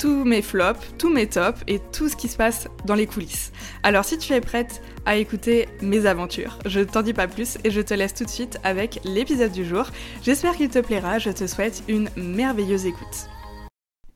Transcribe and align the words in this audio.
tous 0.00 0.24
mes 0.24 0.40
flops, 0.40 0.80
tous 0.96 1.10
mes 1.10 1.28
tops 1.28 1.60
et 1.68 1.78
tout 1.92 2.08
ce 2.08 2.16
qui 2.16 2.26
se 2.26 2.36
passe 2.38 2.68
dans 2.86 2.94
les 2.94 3.06
coulisses. 3.06 3.52
Alors 3.82 4.04
si 4.06 4.16
tu 4.16 4.32
es 4.32 4.40
prête 4.40 4.80
à 5.04 5.16
écouter 5.16 5.68
mes 5.82 6.06
aventures, 6.06 6.58
je 6.64 6.80
t'en 6.80 7.02
dis 7.02 7.12
pas 7.12 7.28
plus 7.28 7.58
et 7.64 7.70
je 7.70 7.82
te 7.82 7.92
laisse 7.92 8.14
tout 8.14 8.24
de 8.24 8.30
suite 8.30 8.58
avec 8.64 9.00
l'épisode 9.04 9.52
du 9.52 9.64
jour. 9.64 9.84
J'espère 10.22 10.56
qu'il 10.56 10.70
te 10.70 10.78
plaira, 10.78 11.18
je 11.18 11.30
te 11.30 11.46
souhaite 11.46 11.82
une 11.86 12.08
merveilleuse 12.16 12.86
écoute. 12.86 13.28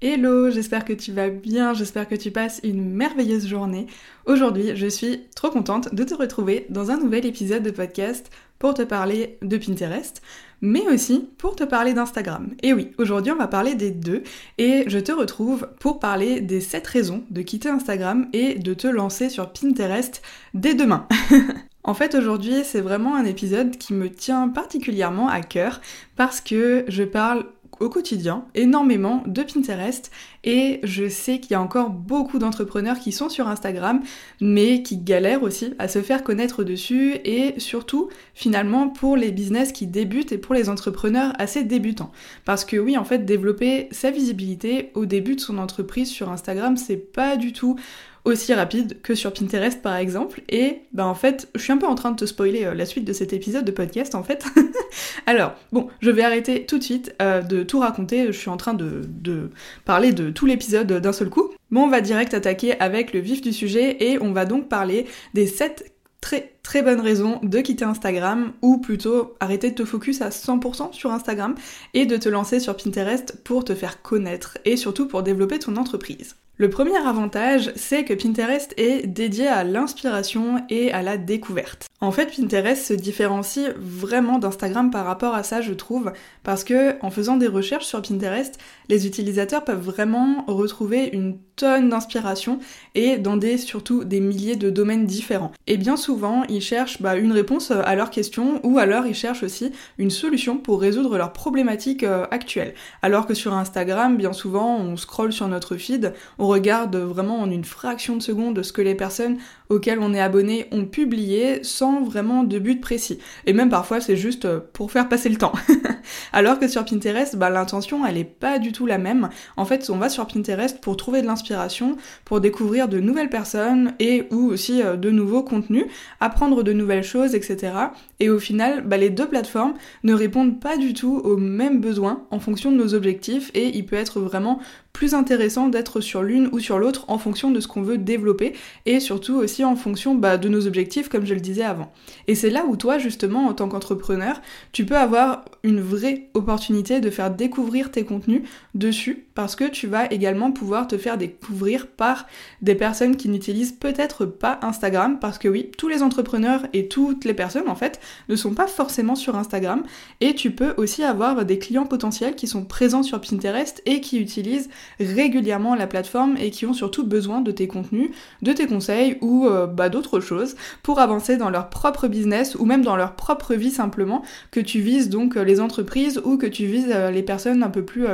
Hello, 0.01 0.51
j'espère 0.51 0.85
que 0.85 0.93
tu 0.95 1.13
vas 1.13 1.29
bien, 1.29 1.75
j'espère 1.75 2.09
que 2.09 2.15
tu 2.15 2.31
passes 2.31 2.61
une 2.63 2.91
merveilleuse 2.91 3.47
journée. 3.47 3.87
Aujourd'hui, 4.25 4.77
je 4.77 4.87
suis 4.87 5.29
trop 5.37 5.51
contente 5.51 5.95
de 5.95 6.05
te 6.05 6.15
retrouver 6.15 6.67
dans 6.71 6.91
un 6.91 6.99
nouvel 6.99 7.27
épisode 7.27 7.63
de 7.63 7.71
podcast 7.71 8.31
pour 8.59 8.75
te 8.75 8.83
parler 8.83 9.39
de 9.43 9.57
Pinterest, 9.57 10.23
mais 10.65 10.89
aussi 10.89 11.29
pour 11.37 11.55
te 11.55 11.63
parler 11.63 11.93
d'Instagram. 11.93 12.49
Et 12.63 12.73
oui, 12.73 12.93
aujourd'hui 12.99 13.31
on 13.31 13.37
va 13.37 13.47
parler 13.47 13.75
des 13.75 13.91
deux 13.91 14.23
et 14.57 14.85
je 14.87 14.99
te 14.99 15.13
retrouve 15.13 15.69
pour 15.79 16.01
parler 16.01 16.41
des 16.41 16.61
7 16.61 16.87
raisons 16.87 17.23
de 17.31 17.43
quitter 17.43 17.69
Instagram 17.69 18.29
et 18.33 18.55
de 18.55 18.73
te 18.73 18.87
lancer 18.87 19.29
sur 19.29 19.53
Pinterest 19.53 20.23
dès 20.55 20.75
demain. 20.75 21.07
En 21.87 21.93
fait, 21.93 22.15
aujourd'hui, 22.15 22.65
c'est 22.65 22.81
vraiment 22.81 23.15
un 23.15 23.27
épisode 23.27 23.77
qui 23.77 23.93
me 23.93 24.09
tient 24.09 24.49
particulièrement 24.49 25.29
à 25.29 25.43
cœur 25.43 25.83
parce 26.17 26.41
que 26.41 26.87
je 26.89 27.03
parle 27.03 27.45
au 27.81 27.89
quotidien 27.89 28.45
énormément 28.55 29.23
de 29.27 29.43
Pinterest 29.43 30.11
et 30.45 30.81
je 30.83 31.09
sais 31.09 31.41
qu'il 31.41 31.53
y 31.53 31.55
a 31.55 31.61
encore 31.61 31.91
beaucoup 31.91 32.39
d'entrepreneurs 32.39 32.99
qui 32.99 33.13
sont 33.13 33.29
sur 33.29 33.49
Instagram 33.49 34.03
mais 34.41 34.83
qui 34.83 34.99
galèrent 34.99 35.43
aussi 35.43 35.75
à 35.79 35.89
se 35.89 36.03
faire 36.03 36.25
connaître 36.25 36.65
dessus 36.65 37.17
et 37.25 37.55
surtout 37.59 38.09
finalement 38.35 38.89
pour 38.89 39.17
les 39.17 39.33
business 39.33 39.73
qui 39.73 39.87
débutent 39.87 40.33
et 40.33 40.39
pour 40.39 40.55
les 40.55 40.69
entrepreneurs 40.69 41.33
assez 41.39 41.65
débutants. 41.65 42.13
Parce 42.45 42.65
que 42.65 42.77
oui 42.77 42.97
en 42.97 43.05
fait 43.05 43.25
développer 43.25 43.89
sa 43.91 44.11
visibilité 44.11 44.91
au 44.95 45.07
début 45.07 45.37
de 45.37 45.41
son 45.41 45.59
entreprise 45.59 46.09
sur 46.09 46.31
Instagram 46.31 46.77
c'est 46.77 46.97
pas 46.97 47.37
du 47.37 47.53
tout 47.53 47.77
aussi 48.25 48.55
rapide 48.55 49.01
que 49.03 49.15
sur 49.15 49.33
Pinterest 49.33 49.83
par 49.83 49.97
exemple. 49.97 50.43
Et 50.49 50.83
ben 50.93 51.05
en 51.05 51.15
fait, 51.15 51.49
je 51.55 51.61
suis 51.61 51.73
un 51.73 51.77
peu 51.77 51.87
en 51.87 51.95
train 51.95 52.11
de 52.11 52.17
te 52.17 52.27
spoiler 52.27 52.65
euh, 52.65 52.75
la 52.75 52.87
suite 52.87 53.05
de 53.05 53.13
cet 53.13 53.33
épisode 53.33 53.65
de 53.65 53.71
podcast 53.71 54.15
en 54.15 54.23
fait. 54.23 54.45
Alors, 55.27 55.55
bon, 55.73 55.89
je 56.01 56.11
vais 56.11 56.23
arrêter 56.23 56.67
tout 56.67 56.79
de 56.79 56.85
suite 56.85 57.15
euh, 57.21 57.43
de 57.43 57.63
tout 57.63 57.81
raconter, 57.81 58.27
je 58.27 58.33
suis 58.33 58.51
en 58.51 58.57
train 58.57 58.75
de, 58.75 59.03
de 59.07 59.51
parler 59.85 60.13
de 60.13 60.31
tout 60.31 60.47
l'épisode 60.47 60.93
d'un 60.93 61.13
seul 61.13 61.31
coup. 61.31 61.51
Bon, 61.71 61.83
on 61.83 61.89
va 61.89 62.01
direct 62.01 62.35
attaquer 62.35 62.79
avec 62.81 63.13
le 63.13 63.21
vif 63.21 63.41
du 63.41 63.53
sujet 63.53 63.97
et 64.01 64.21
on 64.21 64.33
va 64.33 64.45
donc 64.45 64.69
parler 64.69 65.07
des 65.35 65.47
7 65.47 65.93
très 66.21 66.55
très 66.63 66.83
bonnes 66.83 67.01
raisons 67.01 67.39
de 67.43 67.61
quitter 67.61 67.85
Instagram 67.85 68.53
ou 68.63 68.79
plutôt 68.79 69.35
arrêter 69.41 69.71
de 69.71 69.75
te 69.75 69.85
focus 69.85 70.23
à 70.23 70.31
100% 70.31 70.95
sur 70.95 71.13
Instagram 71.13 71.55
et 71.93 72.07
de 72.07 72.17
te 72.17 72.31
lancer 72.31 72.61
sur 72.61 72.77
Pinterest 72.77 73.43
pour 73.45 73.65
te 73.65 73.75
faire 73.75 74.01
connaître 74.01 74.57
et 74.65 74.79
surtout 74.79 75.07
pour 75.07 75.23
développer 75.23 75.59
ton 75.59 75.77
entreprise. 75.77 76.37
Le 76.57 76.71
premier 76.71 76.97
avantage, 76.97 77.73
c'est 77.75 78.05
que 78.05 78.15
Pinterest 78.15 78.75
est 78.77 79.09
dédié 79.09 79.49
à 79.49 79.65
l'inspiration 79.65 80.65
et 80.69 80.93
à 80.93 81.03
la 81.03 81.17
découverte. 81.17 81.89
En 82.01 82.13
fait, 82.13 82.27
Pinterest 82.37 82.87
se 82.87 82.93
différencie 82.93 83.73
vraiment 83.77 84.39
d'Instagram 84.39 84.93
par 84.93 85.05
rapport 85.05 85.35
à 85.35 85.43
ça, 85.43 85.63
je 85.63 85.73
trouve, 85.73 86.13
parce 86.45 86.63
que 86.63 87.03
en 87.03 87.11
faisant 87.11 87.37
des 87.37 87.49
recherches 87.49 87.87
sur 87.87 88.03
Pinterest, 88.03 88.57
les 88.89 89.07
utilisateurs 89.07 89.65
peuvent 89.65 89.83
vraiment 89.83 90.45
retrouver 90.47 91.09
une 91.13 91.39
tonne 91.57 91.89
d'inspiration 91.89 92.59
et 92.95 93.17
dans 93.17 93.37
des 93.37 93.59
surtout 93.59 94.05
des 94.05 94.21
milliers 94.21 94.57
de 94.57 94.71
domaines 94.71 95.07
différents. 95.07 95.53
Et 95.67 95.77
bien 95.77 95.97
souvent, 95.97 96.43
ils 96.49 96.61
cherchent 96.61 97.01
bah, 97.01 97.17
une 97.17 97.33
réponse 97.33 97.71
à 97.71 97.95
leurs 97.95 98.11
questions 98.11 98.61
ou 98.65 98.79
alors 98.79 99.07
ils 99.07 99.15
cherchent 99.15 99.45
aussi 99.45 99.73
une 99.99 100.11
solution 100.11 100.59
pour 100.59 100.81
résoudre 100.81 101.17
leurs 101.17 101.33
problématiques 101.33 102.03
euh, 102.03 102.27
actuelles. 102.31 102.75
Alors 103.03 103.27
que 103.27 103.35
sur 103.35 103.55
Instagram, 103.55 104.17
bien 104.17 104.33
souvent, 104.33 104.77
on 104.77 104.97
scrolle 104.97 105.33
sur 105.33 105.49
notre 105.49 105.77
feed, 105.77 106.13
regarde 106.47 106.97
vraiment 106.97 107.41
en 107.41 107.51
une 107.51 107.65
fraction 107.65 108.17
de 108.17 108.23
seconde 108.23 108.63
ce 108.63 108.73
que 108.73 108.83
les 108.83 108.95
personnes 108.95 109.39
auxquelles 109.69 109.99
on 110.01 110.13
est 110.13 110.21
abonné 110.21 110.67
ont 110.73 110.85
publié 110.85 111.65
sans 111.65 112.03
vraiment 112.03 112.45
de 112.45 112.59
but 112.59 112.81
précis. 112.81 113.19
Et 113.47 113.53
même 113.53 113.71
parfois 113.71 114.01
c'est 114.01 114.17
juste 114.17 114.45
euh, 114.45 114.61
pour 114.73 114.93
faire 114.93 115.09
passer 115.09 115.29
le 115.29 115.37
temps. 115.37 115.53
Alors 116.33 116.59
que 116.59 116.69
sur 116.69 116.85
Pinterest, 116.85 117.37
bah, 117.37 117.51
l'intention 117.51 118.05
elle 118.07 118.19
est 118.19 118.25
pas 118.25 118.59
du 118.59 118.73
tout 118.73 118.87
la 118.87 118.99
même. 118.99 119.29
En 119.57 119.65
fait, 119.65 119.89
on 119.91 119.97
va 119.97 120.09
sur 120.09 120.27
Pinterest 120.27 120.81
pour 120.81 120.97
trouver 120.97 121.23
de 121.23 121.27
l'inspiration, 121.27 121.97
pour 122.25 122.41
découvrir 122.41 122.89
de 122.89 123.01
nouvelles 123.01 123.31
personnes 123.31 123.95
et 123.99 124.27
ou 124.31 124.49
aussi 124.49 124.83
euh, 124.83 124.97
de 124.97 125.11
nouveaux 125.11 125.43
contenus, 125.43 125.87
apprendre 126.21 126.63
de 126.63 126.73
nouvelles 126.73 127.05
choses, 127.05 127.35
etc. 127.35 127.73
Et 128.21 128.31
au 128.31 128.39
final, 128.39 128.83
bah, 128.83 128.97
les 128.97 129.11
deux 129.11 129.29
plateformes 129.29 129.75
ne 130.03 130.15
répondent 130.15 130.61
pas 130.61 130.77
du 130.77 130.95
tout 130.95 131.21
aux 131.25 131.37
mêmes 131.37 131.81
besoins 131.81 132.25
en 132.31 132.41
fonction 132.41 132.71
de 132.71 132.77
nos 132.77 132.95
objectifs 132.95 133.51
et 133.55 133.77
il 133.77 133.87
peut 133.87 133.97
être 133.97 134.21
vraiment 134.21 134.61
plus 134.95 135.13
intéressant 135.13 135.69
d'être 135.69 136.01
sur 136.01 136.23
l'une 136.23 136.49
ou 136.53 136.61
sur 136.61 136.79
l'autre 136.79 137.05
en 137.09 137.19
fonction 137.19 137.51
de 137.51 137.61
ce 137.61 137.69
qu'on 137.69 137.83
veut 137.83 137.99
développer 137.99 138.55
et 138.87 139.01
surtout 139.01 139.35
aussi 139.35 139.65
en 139.65 139.77
fonction 139.77 140.15
bah, 140.15 140.39
de 140.39 140.49
nos 140.49 140.67
objectifs 140.67 141.11
comme 141.11 141.27
je 141.27 141.35
le 141.35 141.41
disais 141.41 141.65
avant. 141.65 141.93
Et 142.29 142.35
c'est 142.35 142.49
là 142.49 142.65
où 142.67 142.77
toi 142.77 142.97
justement 142.97 143.47
en 143.47 143.53
tant 143.53 143.69
qu'entrepreneur 143.69 144.41
tu 144.73 144.87
peux 144.87 144.97
avoir 144.97 145.45
une 145.65 145.81
vraie 145.81 146.29
opportunité 146.35 147.01
de 147.01 147.11
faire 147.11 147.31
découvrir 147.31 147.91
tes 147.91 148.05
contenus 148.05 148.43
dessus 148.75 149.27
parce 149.35 149.57
que 149.57 149.65
tu 149.65 149.89
vas 149.89 150.07
également 150.13 150.53
pouvoir 150.53 150.87
te 150.87 150.97
faire 150.97 151.19
découvrir 151.19 151.89
par 151.89 152.27
des 152.63 152.75
personnes 152.75 153.17
qui 153.17 153.29
n'utilisent 153.29 153.73
peut-être 153.73 154.27
pas 154.27 154.61
Instagram 154.63 155.19
parce 155.19 155.39
que 155.39 155.49
oui 155.49 155.71
tous 155.77 155.89
les 155.89 156.03
entrepreneurs 156.03 156.67
et 156.73 156.87
toutes 156.89 157.25
les 157.25 157.35
personnes 157.35 157.69
en 157.69 157.75
fait 157.75 157.99
ne 158.29 158.37
sont 158.37 158.55
pas 158.55 158.67
forcément 158.67 159.17
sur 159.17 159.37
Instagram. 159.37 159.83
Et 160.21 160.35
tu 160.35 160.51
peux 160.51 160.75
aussi 160.77 161.03
avoir 161.03 161.45
des 161.45 161.59
clients 161.59 161.87
potentiels 161.87 162.37
qui 162.37 162.47
sont 162.47 162.65
présents 162.65 163.03
sur 163.03 163.21
Pinterest 163.21 163.83
et 163.87 164.01
qui 164.01 164.21
utilisent 164.21 164.69
régulièrement 165.01 165.75
la 165.75 165.87
plateforme 165.87 166.37
et 166.37 166.51
qui 166.51 166.67
ont 166.67 166.75
surtout 166.75 167.07
besoin 167.07 167.41
de 167.41 167.51
tes 167.51 167.69
contenus, 167.69 168.11
de 168.43 168.53
tes 168.53 168.67
conseils 168.67 169.17
ou 169.23 169.47
euh, 169.47 169.67
bah, 169.67 169.89
d'autres 169.89 170.21
choses 170.21 170.57
pour 170.83 170.99
avancer 170.99 171.39
dans 171.39 171.51
leur 171.51 171.71
propre 171.71 172.07
business 172.07 172.55
ou 172.55 172.67
même 172.67 172.85
dans 172.85 172.97
leur 172.97 173.15
propre 173.15 173.55
vie 173.55 173.71
simplement, 173.71 174.23
que 174.51 174.61
tu 174.61 174.81
vises 174.81 175.09
donc 175.09 175.37
euh, 175.37 175.45
entreprises 175.61 176.21
ou 176.25 176.37
que 176.37 176.47
tu 176.47 176.67
vises 176.67 176.93
euh, 176.93 177.11
les 177.11 177.23
personnes 177.23 177.63
un 177.63 177.71
peu 177.71 177.85
plus 177.85 178.07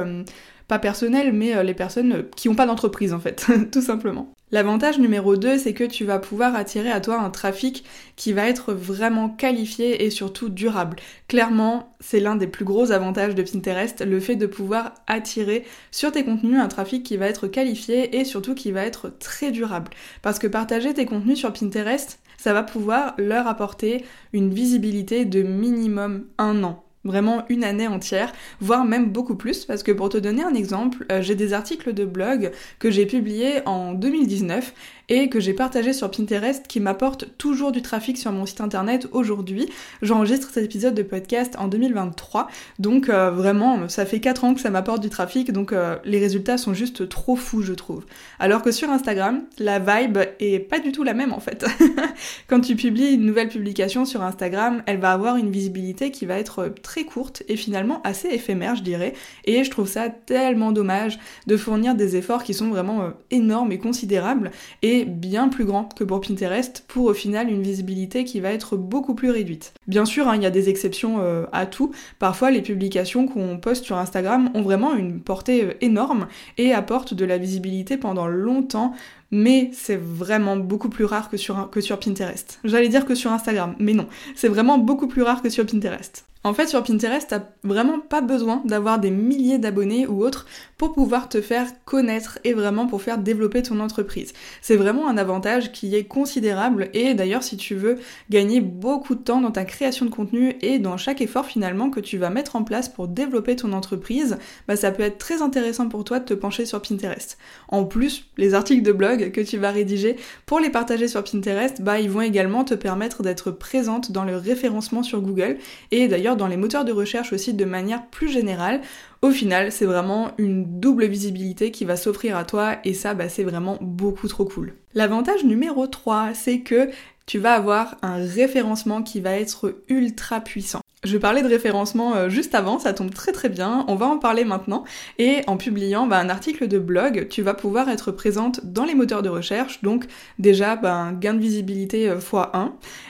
pas 0.69 0.79
personnelles, 0.79 1.33
mais 1.33 1.65
les 1.65 1.75
personnes 1.75 2.27
qui 2.37 2.49
n'ont 2.49 2.55
pas 2.55 2.67
d'entreprise 2.67 3.13
en 3.13 3.19
fait, 3.19 3.47
tout 3.73 3.83
simplement. 3.83 4.33
L'avantage 4.53 4.99
numéro 4.99 5.37
2, 5.37 5.59
c'est 5.59 5.75
que 5.75 5.85
tu 5.85 6.05
vas 6.05 6.19
pouvoir 6.19 6.57
attirer 6.57 6.91
à 6.91 7.01
toi 7.01 7.21
un 7.21 7.31
trafic 7.31 7.85
qui 8.17 8.33
va 8.33 8.49
être 8.49 8.73
vraiment 8.73 9.29
qualifié 9.29 10.05
et 10.05 10.11
surtout 10.11 10.49
durable. 10.49 10.97
Clairement, 11.29 11.95
c'est 12.01 12.19
l'un 12.19 12.35
des 12.35 12.49
plus 12.49 12.65
gros 12.65 12.91
avantages 12.91 13.37
de 13.37 13.45
Pinterest, 13.45 14.05
le 14.05 14.19
fait 14.19 14.35
de 14.35 14.47
pouvoir 14.47 14.95
attirer 15.07 15.65
sur 15.93 16.11
tes 16.11 16.25
contenus 16.25 16.59
un 16.59 16.67
trafic 16.67 17.05
qui 17.05 17.17
va 17.17 17.27
être 17.27 17.47
qualifié 17.47 18.17
et 18.19 18.25
surtout 18.25 18.57
qui 18.57 18.73
va 18.73 18.85
être 18.85 19.17
très 19.21 19.53
durable. 19.53 19.93
Parce 20.21 20.41
que 20.41 20.49
partager 20.49 20.95
tes 20.95 21.07
contenus 21.07 21.39
sur 21.39 21.53
Pinterest, 21.53 22.19
ça 22.37 22.53
va 22.53 22.65
pouvoir 22.65 23.15
leur 23.19 23.47
apporter 23.47 24.05
une 24.33 24.53
visibilité 24.53 25.27
de 25.27 25.43
minimum 25.43 26.27
un 26.39 26.65
an 26.65 26.83
vraiment 27.05 27.45
une 27.49 27.65
année 27.65 27.89
entière, 27.89 28.33
voire 28.61 28.85
même 28.85 29.11
beaucoup 29.11 29.37
plus, 29.37 29.65
parce 29.65 29.83
que 29.83 29.93
pour 29.93 30.09
te 30.09 30.19
donner 30.19 30.43
un 30.43 30.55
exemple, 30.55 31.07
euh, 31.11 31.23
j'ai 31.23 31.35
des 31.35 31.53
articles 31.53 31.93
de 31.93 32.05
blog 32.05 32.53
que 32.79 32.91
j'ai 32.91 33.07
publiés 33.07 33.63
en 33.67 33.93
2019 33.93 34.75
et 35.11 35.29
que 35.29 35.41
j'ai 35.41 35.53
partagé 35.53 35.93
sur 35.93 36.11
Pinterest 36.11 36.67
qui 36.67 36.79
m'apporte 36.79 37.37
toujours 37.37 37.73
du 37.73 37.83
trafic 37.83 38.17
sur 38.17 38.31
mon 38.31 38.47
site 38.47 38.61
internet 38.61 39.09
aujourd'hui. 39.11 39.69
J'enregistre 40.03 40.51
cet 40.53 40.65
épisode 40.65 40.95
de 40.95 41.03
podcast 41.03 41.57
en 41.59 41.67
2023, 41.67 42.49
donc 42.79 43.09
euh, 43.09 43.31
vraiment 43.31 43.89
ça 43.89 44.07
fait 44.07 44.21
4 44.21 44.45
ans 44.45 44.55
que 44.55 44.61
ça 44.61 44.71
m'apporte 44.71 45.03
du 45.03 45.11
trafic, 45.11 45.53
donc 45.53 45.73
euh, 45.73 45.97
les 46.05 46.21
résultats 46.21 46.57
sont 46.57 46.73
juste 46.73 47.09
trop 47.09 47.35
fous 47.35 47.63
je 47.63 47.73
trouve. 47.75 48.07
Alors 48.39 48.63
que 48.63 48.71
sur 48.71 48.89
Instagram, 48.89 49.43
la 49.59 49.81
vibe 49.81 50.19
est 50.39 50.61
pas 50.61 50.79
du 50.79 50.93
tout 50.93 51.03
la 51.03 51.13
même 51.13 51.33
en 51.33 51.41
fait. 51.41 51.67
Quand 52.47 52.61
tu 52.61 52.77
publies 52.77 53.15
une 53.15 53.27
nouvelle 53.27 53.49
publication 53.49 54.05
sur 54.05 54.23
Instagram, 54.23 54.83
elle 54.87 55.01
va 55.01 55.11
avoir 55.11 55.37
une 55.37 55.51
visibilité 55.51 56.13
qui 56.13 56.25
va 56.25 56.39
être 56.39 56.73
très 56.83 57.03
courte 57.03 57.43
et 57.49 57.57
finalement 57.57 58.01
assez 58.05 58.29
éphémère 58.29 58.77
je 58.77 58.83
dirais, 58.83 59.15
et 59.45 59.65
je 59.65 59.71
trouve 59.71 59.89
ça 59.89 60.09
tellement 60.09 60.71
dommage 60.71 61.19
de 61.49 61.57
fournir 61.57 61.97
des 61.97 62.15
efforts 62.15 62.45
qui 62.45 62.55
sont 62.55 62.69
vraiment 62.69 63.03
euh, 63.03 63.11
énormes 63.33 63.73
et 63.73 63.79
considérables 63.79 64.53
et 64.83 65.00
bien 65.05 65.49
plus 65.49 65.65
grands 65.65 65.85
que 65.85 66.05
pour 66.05 66.21
Pinterest 66.21 66.85
pour 66.89 67.07
au 67.07 67.15
final 67.15 67.51
une 67.51 67.63
visibilité 67.63 68.25
qui 68.25 68.41
va 68.41 68.53
être 68.53 68.77
beaucoup 68.77 69.15
plus 69.15 69.31
réduite. 69.31 69.73
Bien 69.87 70.05
sûr, 70.05 70.29
hein, 70.29 70.37
il 70.37 70.43
y 70.43 70.47
a 70.47 70.51
des 70.51 70.69
exceptions 70.69 71.21
euh, 71.21 71.47
à 71.53 71.67
tout. 71.67 71.93
Parfois, 72.19 72.51
les 72.51 72.63
publications 72.63 73.27
qu'on 73.27 73.59
poste 73.59 73.85
sur 73.85 73.97
Instagram 73.97 74.51
ont 74.55 74.63
vraiment 74.63 74.95
une 74.95 75.21
portée 75.21 75.65
euh, 75.65 75.73
énorme 75.81 76.29
et 76.59 76.73
apportent 76.73 77.15
de 77.15 77.25
la 77.25 77.39
visibilité 77.39 77.97
pendant 77.97 78.27
longtemps 78.27 78.95
mais 79.31 79.71
c'est 79.73 79.97
vraiment 79.97 80.57
beaucoup 80.57 80.89
plus 80.89 81.05
rare 81.05 81.31
que 81.31 81.37
sur, 81.37 81.71
que 81.71 81.81
sur 81.81 81.99
Pinterest. 81.99 82.59
J'allais 82.65 82.89
dire 82.89 83.07
que 83.07 83.15
sur 83.15 83.33
Instagram, 83.33 83.75
mais 83.79 83.95
non, 83.95 84.07
c'est 84.35 84.49
vraiment 84.49 84.79
beaucoup 84.79 85.07
plus 85.07 85.23
rare 85.23 85.43
que 85.43 85.51
sur 85.51 85.67
Pinterest. 85.67 86.25
En 86.43 86.55
fait, 86.55 86.69
sur 86.69 86.83
Pinterest, 86.83 87.29
t'as 87.29 87.43
vraiment 87.65 88.01
pas 88.01 88.23
besoin 88.23 88.63
d'avoir 88.65 88.99
des 88.99 89.11
milliers 89.11 89.59
d'abonnés 89.59 90.07
ou 90.07 90.25
autres 90.25 90.47
pour 90.79 90.95
pouvoir 90.95 91.29
te 91.29 91.43
faire 91.43 91.67
connaître 91.85 92.39
et 92.45 92.55
vraiment 92.55 92.87
pour 92.87 93.03
faire 93.03 93.19
développer 93.19 93.63
ton 93.63 93.79
entreprise. 93.79 94.33
C'est 94.63 94.77
vraiment 94.77 95.07
un 95.07 95.19
avantage 95.19 95.71
qui 95.71 95.95
est 95.95 96.05
considérable 96.05 96.89
et 96.95 97.13
d'ailleurs, 97.13 97.43
si 97.43 97.59
tu 97.59 97.75
veux 97.75 97.99
gagner 98.31 98.63
beaucoup 98.63 99.15
de 99.15 99.21
temps 99.21 99.43
dans 99.43 99.51
ta 99.51 99.67
création 99.67 100.07
de 100.07 100.11
contenu 100.11 100.57
et 100.63 100.79
dans 100.79 100.97
chaque 100.97 101.21
effort 101.21 101.45
finalement 101.45 101.91
que 101.91 102.01
tu 102.01 102.17
vas 102.17 102.31
mettre 102.31 102.57
en 102.57 102.65
place 102.65 102.89
pour 102.89 103.07
développer 103.07 103.55
ton 103.55 103.75
entreprise, 103.75 104.39
bah 104.67 104.77
ça 104.77 104.93
peut 104.93 105.03
être 105.03 105.19
très 105.19 105.43
intéressant 105.43 105.91
pour 105.91 106.05
toi 106.05 106.21
de 106.21 106.25
te 106.25 106.35
pencher 106.35 106.65
sur 106.65 106.81
Pinterest. 106.81 107.37
En 107.69 107.85
plus, 107.85 108.25
les 108.39 108.55
articles 108.55 108.83
de 108.83 108.93
blog 108.93 109.20
que 109.29 109.41
tu 109.41 109.59
vas 109.59 109.71
rédiger 109.71 110.17
pour 110.47 110.61
les 110.61 110.71
partager 110.71 111.09
sur 111.09 111.23
Pinterest, 111.23 111.83
bah 111.83 112.01
ils 112.01 112.11
vont 112.11 112.23
également 112.23 112.65
te 112.65 112.75
permettre 112.75 113.23
d'être 113.23 113.51
présente 113.51 114.13
dans 114.13 114.25
le 114.25 114.37
référencement 114.37 115.03
sur 115.03 115.21
Google 115.21 115.59
et 115.91 116.09
d'ailleurs 116.09 116.37
dans 116.37 116.47
les 116.47 116.57
moteurs 116.57 116.85
de 116.85 116.93
recherche 116.93 117.33
aussi 117.33 117.55
de 117.55 117.65
manière 117.65 118.07
plus 118.07 118.29
générale. 118.29 118.81
Au 119.23 119.31
final, 119.31 119.71
c'est 119.71 119.85
vraiment 119.85 120.33
une 120.39 120.81
double 120.81 121.07
visibilité 121.07 121.71
qui 121.71 121.85
va 121.85 121.97
s'offrir 121.97 122.37
à 122.37 122.45
toi 122.45 122.77
et 122.85 122.95
ça, 122.95 123.15
bah, 123.15 123.29
c'est 123.29 123.45
vraiment 123.45 123.77
beaucoup 123.81 124.29
trop 124.29 124.47
cool. 124.47 124.75
L'avantage 124.95 125.45
numéro 125.45 125.87
3, 125.87 126.31
c'est 126.35 126.61
que 126.61 126.89
tu 127.27 127.39
vas 127.39 127.53
avoir 127.53 127.97
un 128.03 128.17
référencement 128.17 129.03
qui 129.03 129.21
va 129.21 129.33
être 129.33 129.83
ultra 129.89 130.41
puissant. 130.41 130.81
Je 131.03 131.17
parlais 131.17 131.43
de 131.43 131.49
référencement 131.49 132.15
euh, 132.15 132.29
juste 132.29 132.55
avant, 132.55 132.79
ça 132.79 132.93
tombe 132.93 133.15
très 133.15 133.33
très 133.33 133.49
bien, 133.49 133.87
on 133.89 133.95
va 133.95 134.05
en 134.05 134.19
parler 134.19 134.45
maintenant. 134.45 134.85
Et 135.19 135.41
en 135.47 135.57
publiant 135.57 136.07
bah, 136.07 136.19
un 136.19 136.29
article 136.29 136.69
de 136.69 136.79
blog, 136.79 137.29
tu 137.31 137.41
vas 137.41 137.55
pouvoir 137.55 137.89
être 137.89 138.13
présente 138.13 138.67
dans 138.67 138.85
les 138.85 138.95
moteurs 138.95 139.23
de 139.23 139.31
recherche, 139.31 139.81
donc 139.81 140.05
déjà 140.39 140.77
bah, 140.77 140.93
un 140.93 141.13
gain 141.13 141.33
de 141.33 141.39
visibilité 141.39 142.11
x1. 142.11 142.35
Euh, 142.55 142.67